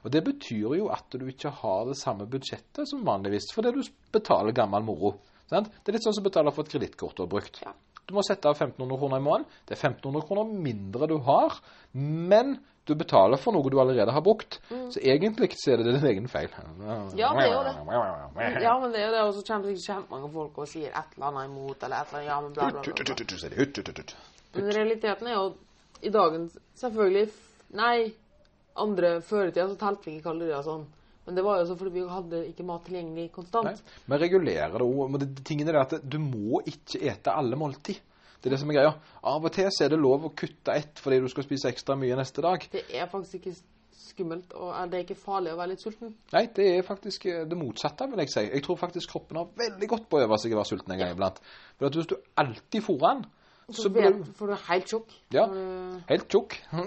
[0.06, 3.84] Og Det betyr jo at du ikke har det samme budsjettet som vanligvis fordi du
[4.16, 5.18] betaler gammel moro.
[5.52, 5.70] Sant?
[5.84, 7.62] Det er litt sånn som å betale for et kredittkort du har brukt.
[7.64, 7.74] Ja.
[8.08, 9.46] Du må sette av 1500 kroner i måneden.
[9.68, 11.58] Det er 1500 kroner mindre du har,
[11.98, 12.56] men
[12.88, 14.62] du betaler for noe du allerede har brukt.
[14.94, 16.48] Så egentlig så er det din egen feil.
[17.20, 17.74] Ja, det er jo det.
[18.64, 21.18] Ja, men det er jo det, og så kommer sikkert kjempemange folk og sier et
[21.18, 23.96] eller annet imot, eller et eller annet, ja, men bla, bla, bla.
[23.98, 24.22] bla.
[24.56, 25.48] Men realiteten er jo
[26.08, 27.28] i dagens Selvfølgelig
[27.76, 28.14] Nei,
[28.80, 30.86] andre før i tida så telte vi ikke kalorier sånn.
[31.28, 33.82] Men det var jo også fordi vi hadde ikke mat tilgjengelig Nei, konstant.
[34.08, 35.02] Men regulere det òg.
[35.12, 38.00] Men det, tingene er at du må ikke ete alle måltid.
[38.38, 38.94] Det er det som er greia.
[39.28, 41.98] Av og til så er det lov å kutte ett fordi du skal spise ekstra
[42.00, 42.64] mye neste dag.
[42.72, 43.58] Det er faktisk ikke
[43.98, 46.14] skummelt, og er det ikke farlig å være litt sulten?
[46.34, 48.44] Nei, det er faktisk eh, det motsatte, vil jeg si.
[48.48, 51.02] Jeg tror faktisk kroppen har veldig godt på å øve seg å være sulten en
[51.02, 51.42] gang iblant.
[51.76, 53.26] For at hvis du alltid fôrer den,
[53.68, 55.10] Så, så du får du helt sjokk.
[55.36, 55.44] Ja.
[55.52, 56.54] Du- helt tjukk.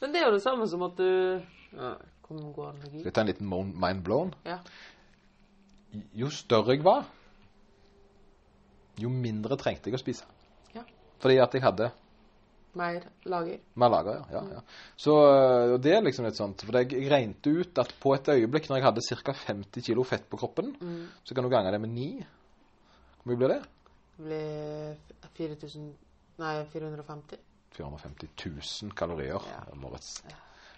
[0.00, 1.06] Men det er jo det samme som at du
[1.76, 1.94] ja,
[2.26, 3.48] Kom, gå an, Skal jeg ta en liten
[3.80, 4.34] mind blown?
[4.44, 4.58] Ja.
[6.18, 7.06] Jo større jeg var,
[9.00, 10.26] jo mindre trengte jeg å spise.
[10.74, 10.82] Ja.
[11.22, 11.88] Fordi at jeg hadde
[12.76, 13.60] Mer lager.
[13.80, 14.40] Mer lager, ja.
[14.40, 14.62] ja, ja.
[15.00, 18.68] Så og det er liksom litt sånt For jeg regnet ut at på et øyeblikk
[18.68, 19.36] når jeg hadde ca.
[19.46, 20.74] 50 kg fett på kroppen,
[21.24, 22.26] så kan du gange det med 9.
[23.22, 23.62] Hvor mye blir det?
[24.16, 24.98] Det blir
[25.36, 25.94] 4000
[26.36, 27.38] Nei, 450.
[27.76, 28.28] 450
[28.82, 29.40] 000 kalorier.
[29.52, 29.62] Ja.
[29.74, 30.20] Moritz.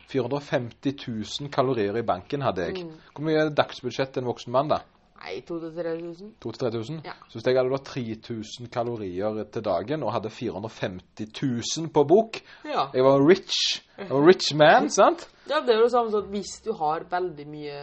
[0.09, 0.95] 450
[1.41, 2.85] 000 kalorier i banken hadde jeg.
[3.13, 4.81] Hvor mye er dagsbudsjettet til en voksen mann, da?
[5.19, 6.33] Nei, 2000-3000.
[6.45, 7.01] 2000-3000?
[7.05, 7.13] Ja.
[7.29, 11.43] Så hvis jeg hadde da 3000 kalorier til dagen og hadde 450
[11.79, 12.87] 000 på bok Ja.
[12.95, 13.83] Jeg var rich.
[13.99, 15.29] Jeg var rich man, sant?
[15.51, 17.81] ja, det er jo det samme som hvis du har veldig mye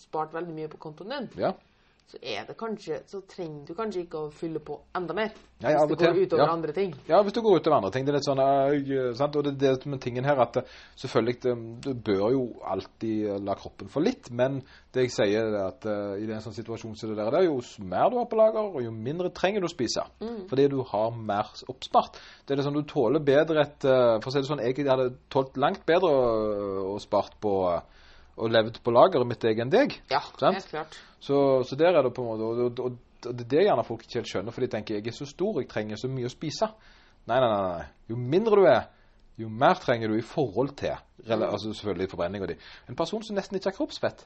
[0.00, 1.52] Spart veldig mye på kontoen din, Ja.
[2.10, 5.30] Så er det kanskje Så trenger du kanskje ikke å fylle på enda mer.
[5.60, 6.52] Ja, ja, hvis det går utover ja.
[6.56, 6.94] andre ting.
[7.06, 8.06] Ja, hvis du går utover andre ting.
[8.06, 9.36] Det er litt sånn øh, sant?
[9.36, 13.54] Og det er det med tingen her at øh, selvfølgelig Du bør jo alltid la
[13.58, 14.58] kroppen få litt, men
[14.94, 17.46] det jeg sier er at uh, i en sånn situasjon som det der, det er
[17.46, 20.02] jo mer du har på lager, og jo mindre trenger du å spise.
[20.50, 22.18] Fordi du har mer oppspart.
[22.42, 24.88] Det er det sånn du tåler bedre et uh, For å si det sånn, jeg
[24.88, 28.00] hadde tålt langt bedre å, å spart på øh,
[28.40, 29.94] og levd på lageret mitt egen deg.
[30.10, 30.56] Ja, Sant?
[30.58, 30.98] helt klart.
[31.20, 31.36] Så,
[31.68, 34.06] så der er det på en måte Og, og, og, det er det gjerne folk
[34.06, 36.32] ikke helt skjønner, for de tenker jeg er så stor, jeg trenger så mye å
[36.32, 36.70] spise.
[37.28, 37.74] Nei, nei, nei.
[37.76, 37.88] nei.
[38.08, 38.86] Jo mindre du er,
[39.40, 40.96] jo mer trenger du i forhold til
[41.28, 42.56] rela- altså selvfølgelig forbrenninga di.
[42.88, 44.24] En person som nesten ikke har kroppsfett,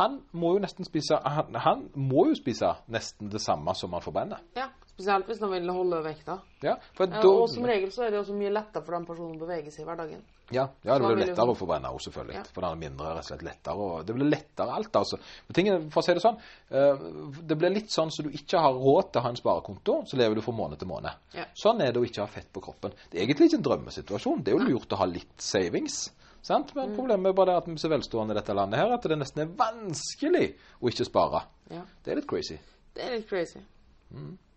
[0.00, 4.04] han må jo nesten spise han, han må jo spise nesten det samme som han
[4.04, 4.42] forbrenner.
[4.58, 4.66] Ja,
[4.98, 6.34] Spesielt hvis de vil holde vekta.
[6.58, 9.44] Ja, da, og som regel så er det også mye lettere for den personen å
[9.44, 10.24] bevege seg i hverdagen.
[10.50, 12.34] Ja, ja det blir jo lettere å forbrenne også, selvfølgelig.
[12.34, 12.42] Ja.
[12.50, 13.84] For den er mindre, rett og slett lettere.
[13.84, 15.20] Og det blir lettere alt, altså.
[15.46, 16.40] Men tingene, for å si det sånn,
[16.72, 17.04] eh,
[17.52, 20.18] det blir litt sånn så du ikke har råd til å ha en sparekonto, så
[20.18, 21.22] lever du fra måned til måned.
[21.38, 21.46] Ja.
[21.62, 22.98] Sånn er det å ikke ha fett på kroppen.
[23.06, 24.42] Det er egentlig ikke en drømmesituasjon.
[24.42, 26.08] Det er jo lurt å ha litt savings.
[26.42, 26.74] Sant?
[26.74, 26.80] Mm.
[26.80, 29.06] Men problemet er bare det at vi er så velstående i dette landet her, at
[29.06, 30.46] det nesten er vanskelig
[30.82, 31.46] å ikke spare.
[31.70, 32.58] Ja, Det er litt crazy.
[32.98, 33.62] Det er litt crazy.
[34.08, 34.47] Det,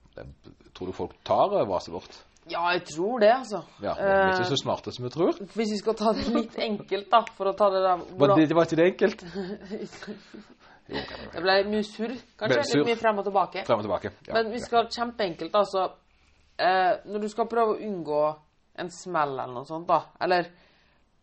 [0.75, 2.19] tror du folk tar eh, vaset vårt?
[2.49, 3.61] Ja, jeg tror det, altså.
[3.83, 5.37] Ja, vi er ikke Eh, så smarte som vi tror.
[5.53, 8.47] hvis vi skal ta det litt enkelt, da, for å ta det der Var det,
[8.49, 9.25] det var ikke det enkelt.
[10.91, 10.99] Jo,
[11.31, 12.13] det ble mye surr.
[12.39, 12.81] Kanskje sur.
[12.81, 13.61] litt mye frem og tilbake.
[13.67, 14.09] Frem og tilbake.
[14.27, 14.65] Ja, Men vi ja.
[14.65, 15.85] skal kjempeenkelt, altså.
[16.59, 18.23] Eh, når du skal prøve å unngå
[18.81, 20.49] en smell eller noe sånt, da, eller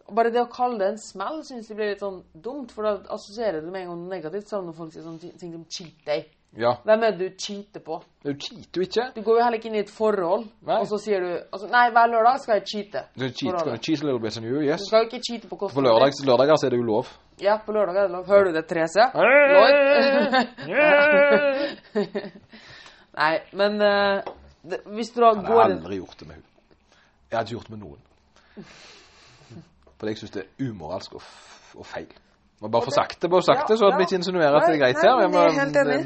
[0.08, 2.94] bare det å kalle det en smell syns jeg blir litt sånn dumt, for da
[3.18, 6.24] assosierer du med en gang negativt, selv når folk sier sånne ting som cheat day.
[6.56, 7.98] Ja, Hvem er det du cheater på?
[8.24, 9.02] du cheater jo ikke.
[9.16, 10.78] Du går jo heller ikke inn i et forhold, Nei.
[10.80, 13.02] og så sier du altså, Nei, hver lørdag skal jeg cheate.
[13.20, 14.80] Du cheat, cheat a little bit on you, yes.
[14.80, 15.90] Du skal jo ikke cheate på På kostnader.
[15.92, 17.06] lørdag, lørdager så er det jo lov.
[17.40, 18.26] Ja, på lørdag er det lov.
[18.26, 19.04] Hører du det, Therese?
[23.18, 24.22] Nei, men uh,
[24.70, 26.48] det, hvis du da Jeg går har aldri gjort det med henne.
[27.30, 28.00] Jeg har ikke gjort det med noen.
[29.98, 31.22] For jeg syns det er umoralsk og,
[31.76, 32.10] og feil.
[32.60, 34.74] Må bare få sagt det, bare sagt det, så at vi ikke insinuerer at det
[34.74, 35.20] er greit her.
[35.22, 35.98] Jeg må, enig.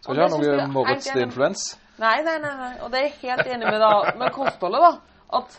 [0.00, 1.52] skal ikke ha noe Moritz helt the
[2.00, 2.70] Nei, nei, nei, nei.
[2.80, 5.26] Og det er jeg helt enig med, da, med kostholdet, da.
[5.38, 5.58] At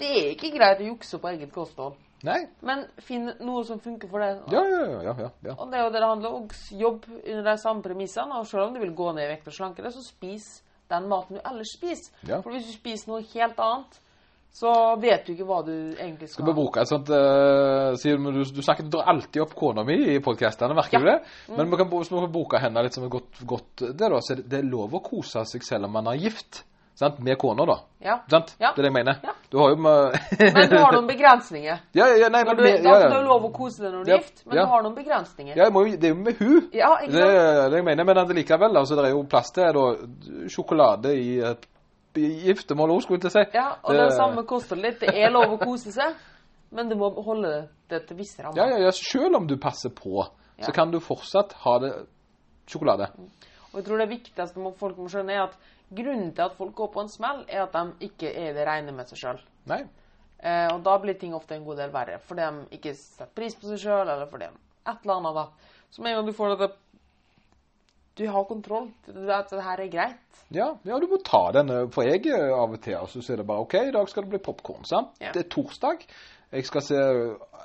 [0.00, 1.98] det er ikke greit å jukse på eget kosthold.
[2.24, 2.38] Nei.
[2.64, 4.42] Men finn noe som funker for deg.
[4.52, 5.30] Ja, ja, ja.
[5.48, 5.54] ja.
[5.56, 6.46] Og det er jo det det handler om.
[6.82, 8.38] Jobb under de samme premissene.
[8.38, 10.48] Og selv om du vil gå ned i vekt og slanke deg, så spis
[10.92, 12.12] den maten du ellers spiser.
[12.28, 14.00] For hvis du spiser noe helt annet,
[14.52, 18.18] så vet du ikke hva du egentlig Skal skal vi bruke et sånt uh, sier
[18.18, 21.04] du, du, snakker du drar alltid opp kona mi i podkastene, merker Ja.
[21.04, 21.20] du det?
[21.56, 24.18] Men vi kan, hvis vi kan bruke henne litt som et godt, godt det, da,
[24.20, 26.64] så er det, det er lov å kose seg selv om man er gift.
[27.00, 27.16] Sant?
[27.24, 27.78] Med kona, da.
[28.04, 28.18] Ja.
[28.28, 28.50] Sant?
[28.60, 28.74] Ja.
[28.76, 29.20] Det er det jeg mener.
[29.24, 29.32] Ja.
[29.48, 31.78] Du har jo med Men du har noen begrensninger.
[31.96, 33.08] Ja, ja, nei, men du, med- da ja, er ja.
[33.14, 35.56] det lov å kose deg når du er gift, men du har noen begrensninger.
[35.56, 36.66] Ja, jo, det er jo med hun.
[36.76, 37.40] Ja, ikke Det sant?
[37.40, 39.86] er det jeg mener, men likevel, altså, det er jo plass til da,
[40.52, 41.79] sjokolade i et i
[42.14, 43.44] giftermål òg, skulle jeg til si.
[43.54, 45.00] Ja, og det, samme koster litt.
[45.00, 46.16] Det er lov å kose seg,
[46.74, 48.58] men du må holde det til visse rammer.
[48.58, 50.26] Ja, ja, ja, selv om du passer på,
[50.58, 50.66] Ja.
[50.66, 51.92] så kan du fortsatt ha det
[52.66, 53.10] sjokolade.
[53.72, 55.56] Og jeg tror det viktigste må, folk må skjønne, er at
[55.94, 58.66] grunnen til at folk går på en smell, er at de ikke er i det
[58.66, 59.40] rene med seg sjøl.
[59.70, 62.18] Eh, og da blir ting ofte en god del verre.
[62.24, 64.58] Fordi de ikke setter pris på seg sjøl, eller fordi de
[64.90, 65.46] et eller annet, da.
[65.90, 66.70] Så med en gang du får det
[68.20, 68.90] Du har kontroll.
[69.08, 70.40] At det her er greit.
[70.52, 71.70] Ja, ja, du må ta den.
[71.72, 74.08] eh, For jeg eh, av og til altså, så er det bare OK, i dag
[74.10, 74.84] skal det bli popkorn.
[74.90, 75.30] Ja.
[75.32, 76.04] Det er torsdag.
[76.52, 77.00] Jeg skal se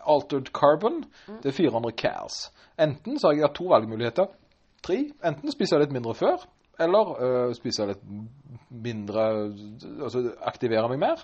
[0.05, 1.03] Altered Carbon.
[1.27, 1.39] Mm.
[1.43, 2.51] Det er 400 cares.
[2.79, 4.29] Enten så har jeg to valgmuligheter.
[4.85, 4.99] Tre.
[5.25, 6.43] Enten spiser jeg litt mindre før,
[6.79, 8.03] eller øh, spiser litt
[8.69, 9.23] mindre
[10.03, 11.23] Altså aktiverer meg mer.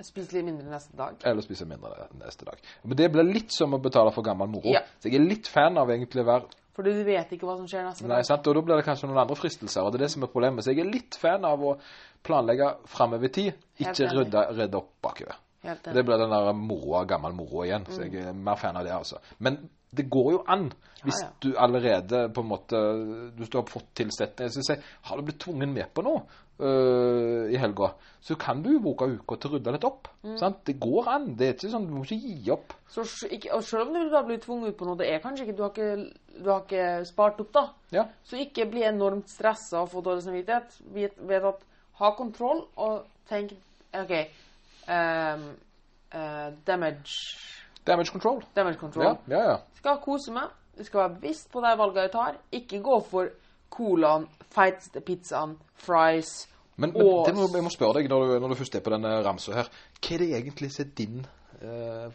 [0.00, 1.16] Jeg litt mindre neste dag.
[1.26, 2.60] Eller spiser mindre neste dag.
[2.84, 4.70] Men det blir litt som å betale for gammel moro.
[4.72, 4.84] Ja.
[5.00, 6.46] Så jeg er litt fan av egentlig å være
[6.80, 8.46] Fordi du vet ikke hva som skjer neste Nei, sant?
[8.48, 10.64] Og da blir det kanskje noen andre fristelser, og det er det som er problemet.
[10.64, 11.76] Så jeg er litt fan av å
[12.24, 15.36] planlegge framover i tid, ikke rydde, rydde opp bakover.
[15.60, 17.84] Det blir den der moroa, gammel moroa igjen.
[17.92, 19.20] Så jeg er mer fan av det, altså.
[19.44, 19.60] Men
[19.96, 20.70] det går jo an,
[21.02, 21.32] hvis Ja, ja.
[21.42, 22.78] du allerede på en måte
[23.36, 26.20] Hvis du har fått tilsetning jeg sier, Har du blitt tvungen med på noe
[26.60, 27.88] øh, i helga,
[28.20, 30.10] så kan du bruke uka til å rydde litt opp.
[30.22, 30.36] Mm.
[30.38, 30.58] Sant?
[30.66, 31.30] Det går an.
[31.36, 32.74] Det er ikke sånn, Du må ikke gi opp.
[32.92, 35.56] Så og selv om du da blir tvunget ut på noe, det er kanskje ikke
[35.56, 37.64] Du har ikke, du har ikke spart opp, da.
[37.92, 38.04] Ja.
[38.24, 40.78] Så ikke bli enormt stressa og få dårlig samvittighet.
[40.94, 41.64] Vet, vet at
[42.00, 43.52] ha kontroll og tenk
[43.96, 44.12] OK
[44.88, 45.48] um,
[46.14, 47.16] uh, damage
[47.86, 48.42] Damage control.
[48.56, 49.04] Damage control.
[49.04, 49.56] Ja, ja, ja.
[49.80, 50.52] Skal kose meg.
[50.76, 52.36] Du skal være bevisst på de valgene jeg tar.
[52.52, 53.32] Ikke gå for
[53.72, 58.34] colaen, feiteste pizzaen, fries Men, men og det må, jeg må spørre deg, når du,
[58.40, 59.68] når du først er på denne ramsa her,
[60.00, 61.18] hva er det egentlig som er din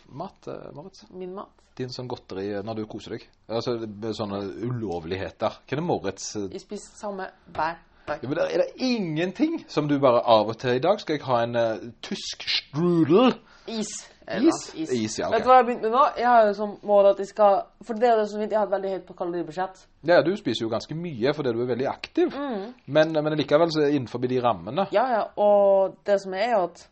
[0.09, 1.03] mat, Marit?
[1.13, 1.64] Min mat.
[1.75, 3.25] Din sånn godteri eh, når du koser deg?
[3.51, 5.59] Altså med sånne ulovligheter.
[5.65, 8.21] Hva er det Moritz Jeg spiser samme hver dag.
[8.21, 11.25] ja, men Er det ingenting som du bare av og til i dag skal jeg
[11.27, 13.35] ha en uh, tysk strudel?
[13.67, 13.89] Is.
[14.25, 14.73] Is?
[14.75, 14.91] Is.
[14.91, 15.37] Is, ja, okay.
[15.39, 16.03] Vet du hva jeg har begynt med nå?
[16.17, 18.65] Jeg har jo som mål at jeg skal For det er det som jeg har
[18.65, 19.85] et veldig høyt på kaloribudsjett.
[20.05, 22.33] Ja, du spiser jo ganske mye fordi du er veldig aktiv.
[22.85, 24.87] Men, men likevel så innenfor de rammene.
[24.93, 25.23] Ja, ja.
[25.41, 26.85] Og det som er, er at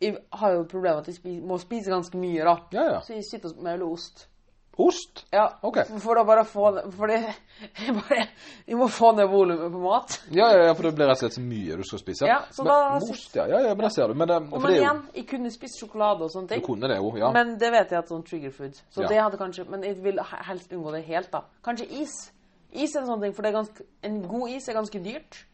[0.00, 2.56] jeg har jo problemet at jeg spi- må spise ganske mye, da.
[2.72, 3.00] Ja, ja.
[3.00, 4.28] Så jeg sitter og mauler ost.
[4.76, 5.24] Ost?
[5.32, 5.76] Ja, Ok.
[5.86, 7.12] for- For å bare få det Fordi
[7.86, 8.26] jeg bare
[8.66, 10.16] Jeg må få ned volumet på mat.
[10.32, 12.26] Ja, ja, ja, for det blir rett og slett så mye du skal spise.
[12.26, 14.14] Ja, så men, da- Ost, ja, ja, ja, men det ser du.
[14.14, 16.60] Men, det, Og for men det jo, igjen, jeg kunne spist sjokolade og sånne ting.
[16.60, 17.30] du kunne det jo, ja.
[17.30, 18.74] Men det vet jeg at sånn trigger food.
[18.90, 19.08] Så Ja.
[19.08, 21.42] det hadde kanskje Men jeg vil helst unngå det helt, da.
[21.62, 22.32] Kanskje is.
[22.72, 25.44] Is er en sånn ting, for det ganske, en god is er ganske dyrt.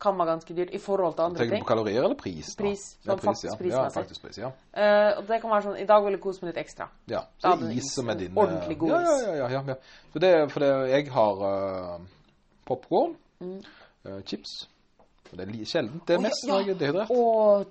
[0.00, 1.50] Kan være ganske dyrt i forhold til andre ting.
[1.50, 2.50] Tenker du på kalorier eller pris?
[2.54, 2.64] da?
[2.64, 3.56] Pris, Ja, pris, faktisk ja.
[3.56, 3.94] prismessig.
[3.94, 4.50] Ja, faktisk pris, ja.
[4.76, 6.88] Uh, og det kan være sånn I dag vil jeg kose meg litt ekstra.
[7.08, 7.22] ja.
[7.38, 9.24] Så det er is som er din ordentlig god ja, is.
[9.24, 9.62] Ja, ja, ja.
[9.68, 9.74] ja.
[10.12, 11.98] For, det, for det, jeg har uh,
[12.66, 13.58] popkorn, Mm.
[14.06, 14.68] uh, chips.
[15.32, 16.06] Og Det er sjeldent.
[16.06, 17.10] Det er mest ja, jeg er dehydrert.
[17.10, 17.66] Og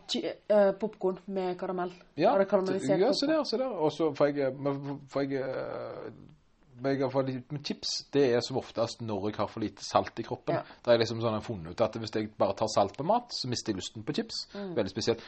[0.51, 1.93] uh, popkorn med karamell.
[2.17, 3.71] Ja, karamellisert ja se der, se der.
[3.71, 4.53] Og så får jeg,
[5.09, 5.43] for jeg,
[6.83, 10.57] jeg med chips, det er som oftest når jeg har for lite salt i kroppen.
[10.57, 10.77] Ja.
[10.83, 13.29] Da er jeg liksom sånn funnet ut at hvis jeg bare tar salt på mat,
[13.35, 14.43] så mister jeg lysten på chips.
[14.53, 14.73] Mm.
[14.79, 15.23] Veldig spesielt.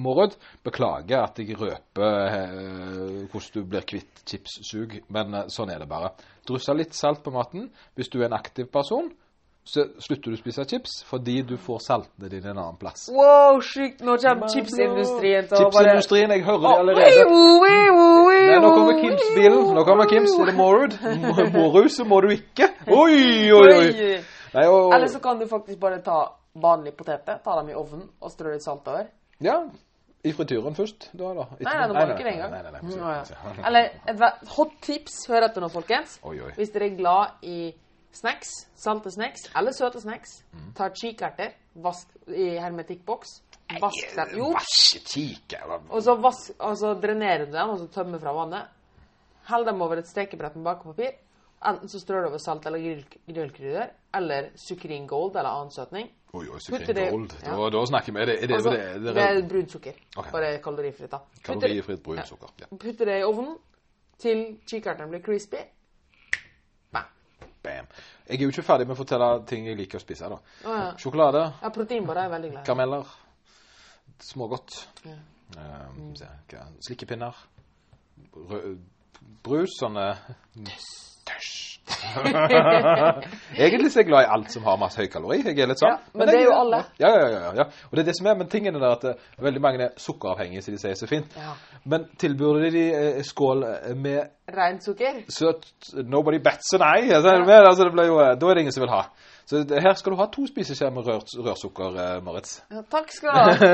[0.00, 0.36] Mårud,
[0.66, 5.90] beklager at jeg røper eh, hvordan du blir kvitt chipssug, men eh, sånn er det
[5.90, 6.12] bare.
[6.46, 7.70] Drussa litt salt på maten.
[7.98, 9.10] Hvis du er en aktiv person,
[9.64, 13.06] så slutter du å spise chips fordi du får saltene dine en annen plass.
[13.12, 14.00] Wow, sjukt!
[14.02, 17.26] Nå kommer chipsindustrien til å bare Chipsindustrien, jeg hører det allerede.
[17.30, 19.60] Nei, nå kommer Kims-bilen.
[19.76, 20.34] Nå kommer Kims.
[20.40, 20.96] Er det Morud?
[21.54, 22.70] Morud, så må du ikke.
[22.88, 24.16] Oi, oi, oi.
[24.50, 26.24] Nei, og, Eller så kan du faktisk bare ta
[26.60, 29.06] vanlige poteter, ta dem i ovnen og strø litt salt over.
[29.44, 29.60] Ja,
[30.26, 31.46] i frityren først, da, da.
[31.60, 32.50] Nei, nei, nå må ikke det engang.
[32.52, 33.60] Nei, nei, nei.
[33.68, 36.18] Eller et hot tips, hør etter nå, folkens.
[36.28, 36.50] Oi, oi.
[36.58, 37.70] Hvis dere er glad i
[38.12, 40.72] snacks, salte snacks eller søte snacks, Mm.
[40.74, 43.42] ta kikerter, vask i hermetikkboks,
[43.80, 44.54] vask dem Jo,
[45.90, 48.66] og så, vask, og så drenerer du dem, og så tømmer fra vannet.
[49.48, 51.12] Hell dem over et stekebrett med bakepapir.
[51.66, 56.08] Enten så strør du over salt eller grill, grillkrydder, eller sukrin gold eller annen søtning.
[56.32, 57.32] Oi, oi, sukrin det- gold.
[57.42, 57.56] ja.
[57.56, 58.20] Da, da snakker vi.
[58.20, 59.92] Er det, er det, Altså, er det, det er brunt sukker.
[60.16, 60.30] Ok.
[60.32, 61.18] Bare kalorifritt, da.
[61.44, 62.48] Kalorifritt brunt sukker.
[62.60, 62.66] Ja.
[62.76, 63.56] Putter det i ovnen
[64.18, 65.56] til kikertene blir crispy.
[67.62, 67.86] Bam.
[68.28, 70.28] Jeg er jo ikke ferdig med å fortelle ting jeg liker å spise.
[70.32, 70.38] da.
[70.64, 70.92] Oh, ja.
[70.96, 73.06] Sjokolade, Ja, proteinbar er veldig glad karameller,
[74.20, 75.18] smågodt, Ja.
[75.58, 76.14] Um,
[76.80, 77.34] slikkepinner,
[79.42, 80.04] brus, sånne
[81.30, 81.70] Tøsj.
[83.58, 85.40] Egentlig så er jeg glad i alt som har masse høykalori.
[85.44, 85.94] Jeg er litt sånn.
[85.94, 86.82] Ja, men det er jo alle.
[87.02, 87.66] Ja, ja, ja, ja.
[87.88, 90.62] Og det er det som er, men tingen er at eh, veldig mange er sukkeravhengige,
[90.66, 91.34] som de sier så fint.
[91.38, 91.54] Ja.
[91.90, 95.20] Men tilbyr de eh, skål eh, med Rent sukker.
[95.30, 95.66] søt
[96.10, 97.10] Nobody bats an eye.
[97.14, 97.60] Altså, ja.
[97.68, 99.04] altså, jo, da er det ingen som vil ha.
[99.50, 102.52] Så det, her skal du ha to spiseskjeer med rør, rørsukker, eh, Moritz.
[102.70, 103.70] Ja, takk skal du ha.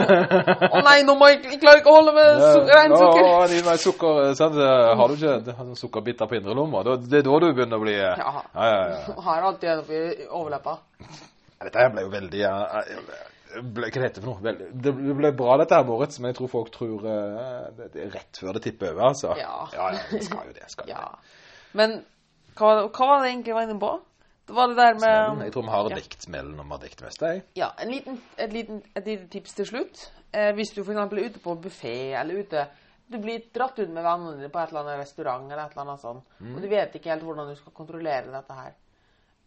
[0.73, 2.95] Å nei, nå må jeg, jeg klarer ikke å holde med su sukker.
[2.97, 4.57] Å, med sukker, eh, sant?
[4.57, 6.81] Eh, Har du ikke har sånn sukkerbiter på indre lomma?
[6.97, 8.15] Det er da du begynner å bli Ja.
[8.23, 9.19] ja, ja, ja.
[9.29, 9.85] Har alltid en
[10.31, 10.79] overleppa.
[11.67, 12.43] Dette her ble jo veldig
[13.77, 14.41] ble, Hva heter det for noe?
[14.49, 17.21] Vel, Det ble bra dette her, Moritz, men jeg tror folk tror det,
[18.01, 19.37] er rett før det tipper over, altså.
[19.37, 19.69] Ja.
[19.77, 20.73] ja, ja det skal jo det.
[20.73, 21.05] Skal Ja.
[21.05, 21.41] det.
[21.77, 21.99] Men
[22.57, 23.99] hva, hva var det egentlig veien på?
[24.47, 25.41] Det var det der Smellen.
[25.43, 25.95] Jeg tror vi har Ja.
[25.97, 27.43] dekt smellen om vi har dekt mest, jeg.
[27.57, 30.13] Ja, en liten, et, liten, et lite tips til slutt.
[30.33, 30.97] Eh, hvis du f.eks.
[30.99, 32.67] er ute på buffé eller ute
[33.11, 35.83] Du blir dratt ut med vennene dine på et eller annet restaurant eller et eller
[35.85, 38.73] annet sånt, og du vet ikke helt hvordan du skal kontrollere dette her.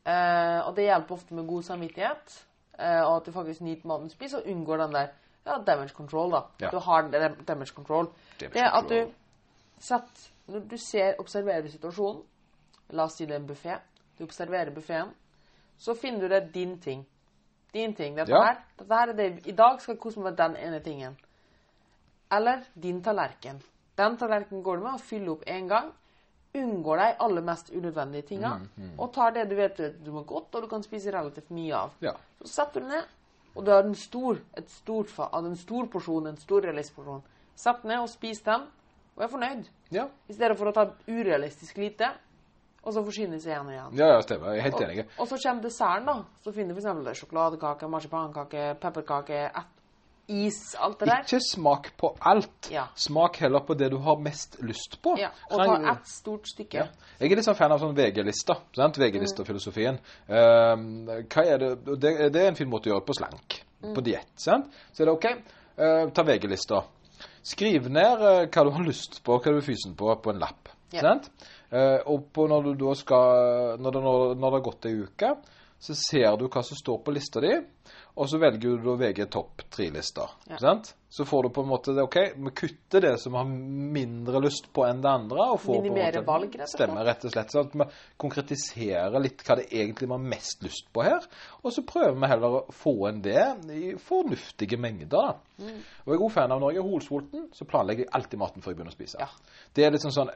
[0.05, 2.37] Eh, og det hjelper ofte med god samvittighet,
[2.79, 5.07] eh, og at du faktisk nyter maten du spiser, og unngår den der
[5.45, 6.41] ja, damage control, da.
[6.61, 6.69] Ja.
[6.71, 7.01] Du har
[7.47, 8.07] damage control.
[8.39, 9.11] Damage det at du
[9.79, 12.23] setter Når du ser, observerer situasjonen,
[12.89, 13.75] la oss si det er en buffé,
[14.19, 15.13] du observerer buffeen,
[15.79, 17.05] så finner du deg din ting.
[17.73, 18.15] Din ting.
[18.17, 18.43] Dette Ja.
[18.43, 21.17] her, dette her er det I dag skal jeg kose meg med den ene tingen.
[22.31, 23.61] Eller din tallerken.
[23.97, 25.91] Den tallerkenen går du med og fyller opp én gang.
[26.55, 28.59] Unngår de aller mest unødvendige tinga.
[28.97, 31.91] Og tar det du vet du må godt, og du kan spise relativt mye av.
[32.01, 32.13] Ja.
[32.41, 33.05] Så setter du ned,
[33.55, 37.21] og du har en stor, stort, en stor porsjon, en stor realisporsjon.
[37.55, 38.61] Sett ned og spis den,
[39.15, 39.69] og er fornøyd.
[39.91, 40.07] Ja.
[40.29, 42.09] I stedet for å ta urealistisk lite,
[42.83, 43.97] og så seg igjen og igjen.
[43.99, 44.53] ja, ja, stemmer.
[44.55, 45.03] Jeg er helt enig.
[45.07, 46.43] Og, og så kommer desserten, da.
[46.45, 47.19] Så finner du f.eks.
[47.19, 49.43] sjokoladekake, marsipankake, pepperkake,
[50.29, 51.23] is, alt det der.
[51.25, 52.69] Ikke smak på alt.
[52.71, 52.85] Ja.
[52.95, 55.15] Smak heller på det du har mest lyst på.
[55.19, 56.83] Ja, og ta ett stort stykke.
[56.83, 57.15] Ja.
[57.19, 58.61] Jeg er litt sånn fan av sånn VG-lister.
[58.77, 58.99] sant?
[59.01, 59.99] VG-lister-filosofien.
[60.29, 61.73] Uh, hva er det?
[61.89, 62.13] det?
[62.35, 63.59] Det er en fin måte å gjøre det på slank.
[63.95, 64.31] På diett.
[64.39, 64.73] sant?
[64.93, 65.29] Så er det OK.
[65.79, 66.89] Uh, ta VG-lister.
[67.49, 70.43] Skriv ned uh, hva du har lyst på, hva du er fysen på, på en
[70.45, 70.75] lapp.
[70.91, 71.01] Ja.
[71.05, 71.29] Sant?
[71.69, 75.33] Eh, og på når du skal når det, når, når det har gått ei uke,
[75.79, 77.53] så ser du hva som står på lista di,
[78.19, 80.27] og så velger du VG topp tre-lister.
[80.51, 80.73] Ja.
[81.09, 84.67] Så får du på en måte det, OK, vi kutter det som har mindre lyst
[84.75, 85.45] på enn det andre.
[85.53, 87.23] og får på en Minimere måte- valg, rett.
[87.23, 87.53] Og slett.
[87.55, 87.87] Sånn at vi
[88.19, 91.25] konkretiserer litt hva det egentlig vi har mest lyst på her.
[91.63, 95.39] Og så prøver vi heller å få inn det i fornuftige mengder.
[95.57, 95.79] Mm.
[96.03, 98.81] Og jeg er god fan av er holsulten, så planlegger jeg alltid maten før jeg
[98.81, 99.17] begynner å spise.
[99.23, 99.31] Ja.
[99.73, 100.35] Det er litt sånn sånn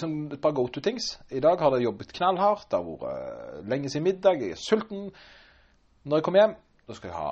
[0.00, 1.14] sånn et par go to-things.
[1.34, 4.60] I dag har det jobbet knallhardt, det har vært eh, lenge siden middag, jeg er
[4.60, 5.08] sulten.
[6.04, 6.56] Når jeg kommer hjem,
[6.88, 7.28] da skal jeg ha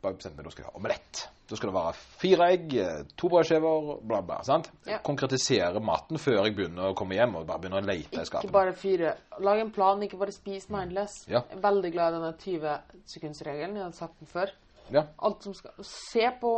[0.00, 1.20] bare bestemt meg, da skal jeg ha omelett.
[1.50, 4.40] Da skal det være fire egg, eh, to brødskiver, bla, bla.
[4.46, 4.70] sant?
[4.86, 5.00] Ja.
[5.04, 8.52] Konkretisere maten før jeg begynner å komme hjem og bare begynner å lete i Ikke
[8.54, 9.14] bare fyre.
[9.44, 11.24] Lag en plan, ikke bare spis mindless.
[11.28, 11.44] Ja.
[11.50, 13.80] Jeg er veldig glad i denne 20-sekundsregelen.
[13.80, 14.54] Jeg har sagt den før.
[14.90, 15.04] Ja.
[15.18, 16.54] Alt som skal Se på.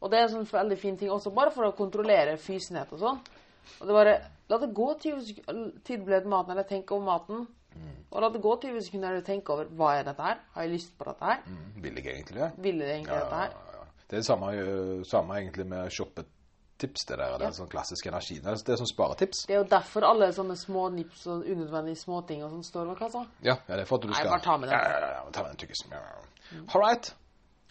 [0.00, 3.02] Og det er en sånn veldig fin ting også, bare for å kontrollere fysenhet og
[3.02, 3.18] sånn.
[3.80, 4.18] Og det bare
[4.50, 5.20] La det gå 20
[5.86, 7.44] sekunder maten, eller tenke over maten.
[8.10, 10.40] Og la det gå 20 sekunder eller tenk over hva er dette her?
[10.56, 11.44] Har jeg lyst på dette her?
[11.46, 12.48] Mm, vil jeg egentlig det?
[12.58, 13.52] Vil jeg egentlig Ja, dette her?
[13.76, 13.84] ja.
[14.10, 17.04] Det er det samme, øh, samme egentlig med shoppetips.
[17.06, 17.46] Det der, det Ja.
[17.46, 18.34] er sånn klassisk energi.
[18.40, 19.44] Det er, det er sånn sparetips.
[19.46, 22.94] Det er jo derfor alle sånne små nips og unødvendige småting og sånn står over
[22.98, 23.26] kassa.
[23.42, 24.24] Ja, ja, det er for at du skal...
[24.24, 24.78] Nei, bare ta med den.
[24.78, 25.92] Ja, ja, ja, ta med den tykkisen.
[25.92, 26.58] Ja, ja.
[26.74, 27.14] All right.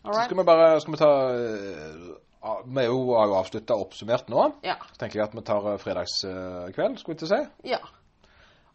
[0.05, 4.45] Så skal vi bare skal vi ta ah, Vi er jo, avslutta oppsummert nå.
[4.63, 4.77] Ja.
[4.93, 7.41] Så tenker jeg at vi tar øh, fredagskveld, skulle vi å si.
[7.75, 7.81] ja.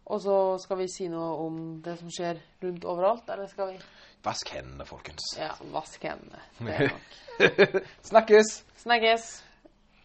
[0.05, 1.55] Og så skal vi si noe om
[1.85, 3.79] det som skjer rundt overalt, eller skal vi
[4.25, 5.35] Vask hendene, folkens.
[5.37, 6.41] Ja, vask hendene.
[6.61, 7.17] Det er nok.
[8.11, 8.55] Snakkes!
[8.81, 9.27] Snakkes!